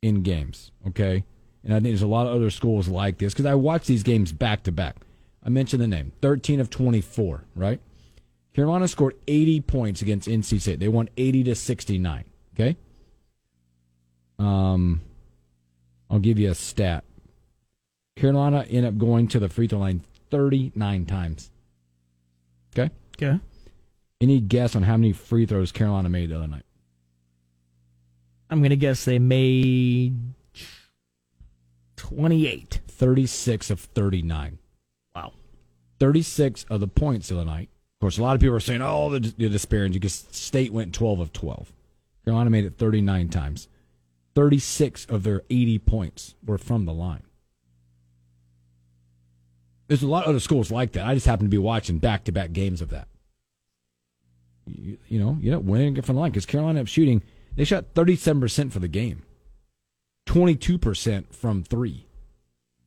in 0.02 0.22
games. 0.22 0.72
Okay, 0.88 1.24
and 1.62 1.72
I 1.72 1.76
think 1.76 1.84
there's 1.84 2.02
a 2.02 2.06
lot 2.06 2.26
of 2.26 2.34
other 2.34 2.50
schools 2.50 2.88
like 2.88 3.18
this 3.18 3.32
because 3.32 3.46
I 3.46 3.54
watch 3.54 3.86
these 3.86 4.02
games 4.02 4.32
back 4.32 4.64
to 4.64 4.72
back. 4.72 4.96
I 5.44 5.48
mentioned 5.48 5.82
the 5.82 5.86
name, 5.86 6.12
13 6.22 6.58
of 6.58 6.70
24, 6.70 7.44
right? 7.54 7.80
Carolina 8.54 8.88
scored 8.88 9.16
80 9.28 9.60
points 9.62 10.00
against 10.00 10.28
NC 10.28 10.60
State. 10.60 10.80
They 10.80 10.88
won 10.88 11.08
80 11.16 11.44
to 11.44 11.54
69. 11.54 12.24
Okay. 12.54 12.76
Um, 14.38 15.00
I'll 16.08 16.20
give 16.20 16.38
you 16.38 16.50
a 16.50 16.54
stat. 16.54 17.04
Carolina 18.16 18.64
ended 18.68 18.84
up 18.84 18.98
going 18.98 19.28
to 19.28 19.38
the 19.38 19.48
free 19.48 19.66
throw 19.66 19.80
line 19.80 20.02
39 20.30 21.06
times. 21.06 21.50
Okay. 22.76 22.92
okay. 23.16 23.40
Any 24.20 24.40
guess 24.40 24.74
on 24.74 24.82
how 24.82 24.96
many 24.96 25.12
free 25.12 25.46
throws 25.46 25.72
Carolina 25.72 26.08
made 26.08 26.30
the 26.30 26.36
other 26.36 26.48
night? 26.48 26.64
I'm 28.50 28.62
gonna 28.62 28.76
guess 28.76 29.04
they 29.04 29.18
made 29.18 30.16
twenty-eight. 31.96 32.80
36 32.94 33.70
of 33.70 33.80
39. 33.80 34.58
Wow. 35.14 35.32
36 35.98 36.64
of 36.70 36.80
the 36.80 36.86
points 36.86 37.28
the 37.28 37.36
other 37.36 37.44
night. 37.44 37.68
Of 37.96 38.00
course, 38.00 38.18
a 38.18 38.22
lot 38.22 38.34
of 38.34 38.40
people 38.40 38.54
are 38.56 38.60
saying, 38.60 38.82
oh, 38.82 39.10
the, 39.10 39.18
the 39.18 39.48
disparity 39.48 39.94
because 39.94 40.26
State 40.30 40.72
went 40.72 40.94
12 40.94 41.20
of 41.20 41.32
12. 41.32 41.72
Carolina 42.24 42.50
made 42.50 42.64
it 42.64 42.78
39 42.78 43.28
times. 43.28 43.68
36 44.34 45.06
of 45.06 45.22
their 45.24 45.42
80 45.50 45.78
points 45.80 46.34
were 46.44 46.58
from 46.58 46.84
the 46.84 46.92
line. 46.92 47.24
There's 49.94 50.02
a 50.02 50.08
lot 50.08 50.24
of 50.24 50.30
other 50.30 50.40
schools 50.40 50.72
like 50.72 50.90
that. 50.92 51.06
I 51.06 51.14
just 51.14 51.24
happen 51.24 51.46
to 51.46 51.50
be 51.50 51.56
watching 51.56 51.98
back 51.98 52.24
to 52.24 52.32
back 52.32 52.52
games 52.52 52.82
of 52.82 52.90
that. 52.90 53.06
You, 54.66 54.92
know, 54.92 54.98
you 55.06 55.18
know, 55.20 55.38
you 55.40 55.50
don't 55.52 55.66
win 55.66 56.02
from 56.02 56.16
the 56.16 56.20
line 56.20 56.32
because 56.32 56.46
Carolina 56.46 56.80
up 56.80 56.88
shooting. 56.88 57.22
They 57.54 57.62
shot 57.62 57.94
37% 57.94 58.72
for 58.72 58.80
the 58.80 58.88
game, 58.88 59.22
22% 60.26 61.32
from 61.32 61.62
three. 61.62 62.08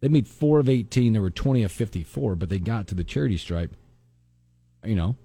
They 0.02 0.10
made 0.10 0.28
four 0.28 0.60
of 0.60 0.68
18. 0.68 1.14
They 1.14 1.20
were 1.20 1.30
20 1.30 1.64
of 1.64 1.72
54, 1.72 2.36
but 2.36 2.50
they 2.50 2.60
got 2.60 2.88
to 2.88 2.96
the 2.96 3.06
charity 3.06 3.38
stripe. 3.38 3.74
You 4.84 4.96
know. 4.96 5.16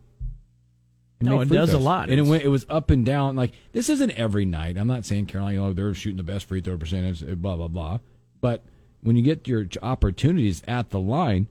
and 1.18 1.29
No, 1.29 1.40
it 1.40 1.49
does 1.49 1.73
a 1.73 1.81
lot. 1.81 2.11
And 2.11 2.21
it 2.21 2.23
went. 2.23 2.45
It 2.45 2.49
was 2.49 2.64
up 2.68 2.90
and 2.90 3.05
down. 3.05 3.35
Like 3.35 3.55
this 3.73 3.88
isn't 3.88 4.12
every 4.12 4.45
night. 4.45 4.79
I'm 4.79 4.87
not 4.87 5.05
saying 5.05 5.27
Carolina. 5.27 5.66
Oh, 5.66 5.73
they're 5.73 5.95
shooting 5.95 6.16
the 6.16 6.23
best 6.23 6.47
free 6.47 6.61
throw 6.61 6.79
percentage. 6.79 7.27
Blah 7.42 7.57
blah 7.57 7.66
blah. 7.66 7.99
But 8.40 8.62
when 9.03 9.16
you 9.16 9.23
get 9.23 9.49
your 9.49 9.66
opportunities 9.83 10.62
at 10.68 10.90
the 10.90 11.01
line, 11.01 11.49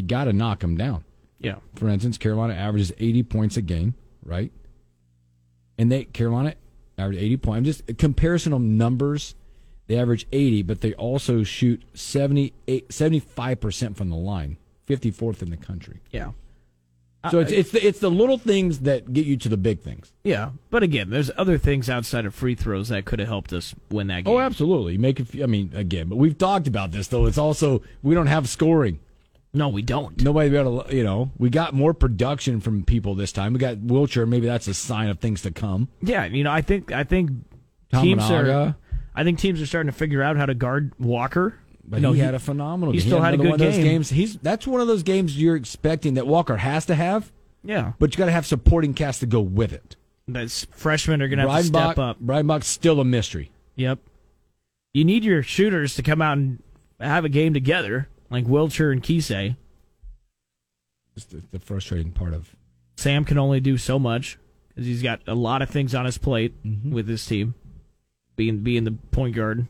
you 0.00 0.06
got 0.06 0.24
to 0.24 0.32
knock 0.32 0.60
them 0.60 0.76
down. 0.76 1.04
Yeah. 1.38 1.56
For 1.74 1.88
instance, 1.88 2.18
Carolina 2.18 2.54
averages 2.54 2.92
80 2.98 3.22
points 3.24 3.56
a 3.56 3.62
game, 3.62 3.94
right? 4.24 4.52
And 5.78 5.90
they 5.90 6.04
Carolina 6.04 6.54
average 6.98 7.18
80 7.18 7.36
points. 7.38 7.58
I'm 7.58 7.64
just 7.64 7.90
a 7.90 7.94
comparison 7.94 8.52
of 8.52 8.60
numbers. 8.60 9.34
They 9.86 9.98
average 9.98 10.26
80, 10.30 10.62
but 10.62 10.80
they 10.82 10.94
also 10.94 11.42
shoot 11.42 11.82
78, 11.94 12.90
75% 12.90 13.96
from 13.96 14.08
the 14.08 14.16
line, 14.16 14.56
54th 14.88 15.42
in 15.42 15.50
the 15.50 15.56
country. 15.56 16.00
Yeah. 16.10 16.32
So 17.30 17.38
it's 17.40 17.52
it's 17.52 17.70
the, 17.70 17.86
it's 17.86 17.98
the 17.98 18.10
little 18.10 18.38
things 18.38 18.80
that 18.80 19.12
get 19.12 19.26
you 19.26 19.36
to 19.38 19.50
the 19.50 19.58
big 19.58 19.80
things. 19.80 20.10
Yeah. 20.24 20.52
But 20.70 20.82
again, 20.82 21.10
there's 21.10 21.30
other 21.36 21.58
things 21.58 21.90
outside 21.90 22.24
of 22.24 22.34
free 22.34 22.54
throws 22.54 22.88
that 22.88 23.04
could 23.04 23.18
have 23.18 23.28
helped 23.28 23.52
us 23.52 23.74
win 23.90 24.06
that 24.06 24.20
oh, 24.20 24.22
game. 24.22 24.34
Oh, 24.34 24.38
absolutely. 24.38 24.96
Make 24.96 25.20
it. 25.20 25.42
I 25.42 25.46
mean, 25.46 25.70
again, 25.74 26.08
but 26.08 26.16
we've 26.16 26.38
talked 26.38 26.66
about 26.66 26.92
this 26.92 27.08
though. 27.08 27.26
It's 27.26 27.36
also 27.36 27.82
we 28.02 28.14
don't 28.14 28.28
have 28.28 28.48
scoring. 28.48 29.00
No, 29.52 29.68
we 29.68 29.82
don't. 29.82 30.22
Nobody 30.22 30.48
be 30.50 30.56
able 30.56 30.84
to, 30.84 30.94
you 30.96 31.02
know, 31.02 31.30
we 31.36 31.50
got 31.50 31.74
more 31.74 31.92
production 31.92 32.60
from 32.60 32.84
people 32.84 33.14
this 33.16 33.32
time. 33.32 33.52
We 33.52 33.58
got 33.58 33.76
Wilcher. 33.78 34.26
Maybe 34.28 34.46
that's 34.46 34.68
a 34.68 34.74
sign 34.74 35.08
of 35.08 35.18
things 35.18 35.42
to 35.42 35.50
come. 35.50 35.88
Yeah, 36.02 36.24
you 36.26 36.44
know, 36.44 36.52
I 36.52 36.60
think 36.62 36.92
I 36.92 37.02
think 37.04 37.30
teams 37.92 38.30
are 38.30 38.76
I 39.14 39.24
think 39.24 39.38
teams 39.40 39.60
are 39.60 39.66
starting 39.66 39.90
to 39.90 39.96
figure 39.98 40.22
out 40.22 40.36
how 40.36 40.46
to 40.46 40.54
guard 40.54 40.92
Walker. 41.00 41.56
But 41.84 41.96
You 41.96 42.02
know, 42.02 42.12
he, 42.12 42.20
had 42.20 42.34
a 42.34 42.38
phenomenal. 42.38 42.92
he 42.92 43.00
game. 43.00 43.08
still 43.08 43.20
had 43.20 43.34
a 43.34 43.34
another 43.34 43.42
good 43.42 43.50
one 43.50 43.60
of 43.60 43.66
those 43.66 43.74
game. 43.74 43.84
games. 43.84 44.10
He's 44.10 44.36
that's 44.38 44.64
one 44.68 44.80
of 44.80 44.86
those 44.86 45.02
games 45.02 45.36
you're 45.40 45.56
expecting 45.56 46.14
that 46.14 46.28
Walker 46.28 46.56
has 46.58 46.86
to 46.86 46.94
have, 46.94 47.32
Yeah. 47.64 47.94
but 47.98 48.14
you 48.14 48.18
got 48.18 48.26
to 48.26 48.30
have 48.32 48.46
supporting 48.46 48.94
cast 48.94 49.18
to 49.20 49.26
go 49.26 49.40
with 49.40 49.72
it. 49.72 49.96
That's 50.28 50.66
freshmen 50.66 51.20
are 51.22 51.26
going 51.26 51.40
to 51.40 51.50
have 51.50 51.60
to 51.62 51.66
step 51.66 51.98
up. 51.98 52.20
Brian 52.20 52.46
Bach's 52.46 52.68
still 52.68 53.00
a 53.00 53.04
mystery. 53.04 53.50
Yep. 53.74 53.98
You 54.94 55.04
need 55.04 55.24
your 55.24 55.42
shooters 55.42 55.96
to 55.96 56.04
come 56.04 56.22
out 56.22 56.38
and 56.38 56.62
have 57.00 57.24
a 57.24 57.28
game 57.28 57.52
together, 57.54 58.06
like 58.30 58.44
Wilcher 58.46 58.92
and 58.92 59.02
Keisei. 59.02 59.56
It's 61.16 61.26
the, 61.26 61.42
the 61.50 61.58
frustrating 61.58 62.12
part 62.12 62.32
of 62.32 62.54
Sam 62.96 63.24
can 63.24 63.38
only 63.38 63.60
do 63.60 63.76
so 63.76 63.98
much 63.98 64.38
because 64.68 64.86
he's 64.86 65.02
got 65.02 65.20
a 65.26 65.34
lot 65.34 65.62
of 65.62 65.70
things 65.70 65.94
on 65.94 66.04
his 66.04 66.18
plate 66.18 66.54
with 66.88 67.08
his 67.08 67.24
team, 67.26 67.54
being 68.36 68.58
being 68.58 68.84
the 68.84 68.92
point 68.92 69.34
guard. 69.34 69.66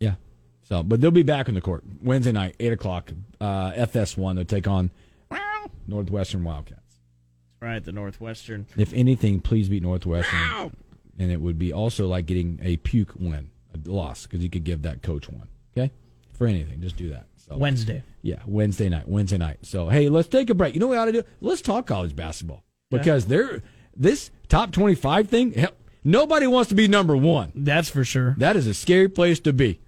yeah. 0.00 0.14
So, 0.62 0.82
but 0.82 1.00
they'll 1.00 1.10
be 1.12 1.22
back 1.22 1.48
on 1.48 1.54
the 1.54 1.60
court 1.60 1.84
Wednesday 2.02 2.32
night, 2.32 2.56
eight 2.58 2.72
o'clock. 2.72 3.12
Uh, 3.40 3.70
FS1. 3.72 4.34
They'll 4.34 4.44
take 4.44 4.66
on 4.66 4.90
Northwestern 5.86 6.42
Wildcats. 6.42 6.80
Right, 7.60 7.82
the 7.82 7.92
Northwestern. 7.92 8.66
If 8.76 8.92
anything, 8.92 9.40
please 9.40 9.68
beat 9.68 9.82
Northwestern. 9.82 10.72
And 11.18 11.30
it 11.30 11.40
would 11.40 11.58
be 11.58 11.72
also 11.72 12.06
like 12.08 12.26
getting 12.26 12.58
a 12.62 12.76
puke 12.78 13.12
win, 13.18 13.50
a 13.74 13.88
loss, 13.88 14.24
because 14.24 14.42
you 14.42 14.50
could 14.50 14.64
give 14.64 14.82
that 14.82 15.02
coach 15.02 15.28
one. 15.28 15.48
Okay? 15.76 15.92
For 16.36 16.46
anything, 16.46 16.80
just 16.80 16.96
do 16.96 17.10
that. 17.10 17.26
So 17.36 17.56
Wednesday. 17.56 18.02
Yeah, 18.22 18.40
Wednesday 18.46 18.88
night. 18.88 19.08
Wednesday 19.08 19.38
night. 19.38 19.58
So 19.62 19.88
hey, 19.88 20.08
let's 20.08 20.28
take 20.28 20.50
a 20.50 20.54
break. 20.54 20.74
You 20.74 20.80
know 20.80 20.88
what 20.88 20.94
we 20.94 20.98
ought 20.98 21.04
to 21.06 21.12
do? 21.12 21.22
Let's 21.40 21.62
talk 21.62 21.86
college 21.86 22.14
basketball. 22.14 22.62
Because 22.90 23.26
they're 23.26 23.62
this 23.96 24.30
top 24.48 24.72
twenty 24.72 24.94
five 24.94 25.28
thing, 25.28 25.52
hell, 25.52 25.72
nobody 26.04 26.46
wants 26.46 26.68
to 26.68 26.74
be 26.74 26.88
number 26.88 27.16
one. 27.16 27.52
That's 27.54 27.88
for 27.88 28.04
sure. 28.04 28.34
That 28.38 28.56
is 28.56 28.66
a 28.66 28.74
scary 28.74 29.08
place 29.08 29.40
to 29.40 29.52
be. 29.52 29.80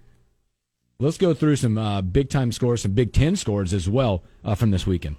Let's 0.99 1.17
go 1.17 1.33
through 1.33 1.55
some 1.55 1.77
uh, 1.77 2.01
big 2.01 2.29
time 2.29 2.51
scores, 2.51 2.81
some 2.81 2.91
Big 2.91 3.13
Ten 3.13 3.37
scores 3.37 3.73
as 3.73 3.87
well 3.87 4.23
uh, 4.43 4.55
from 4.55 4.71
this 4.71 4.85
weekend. 4.85 5.15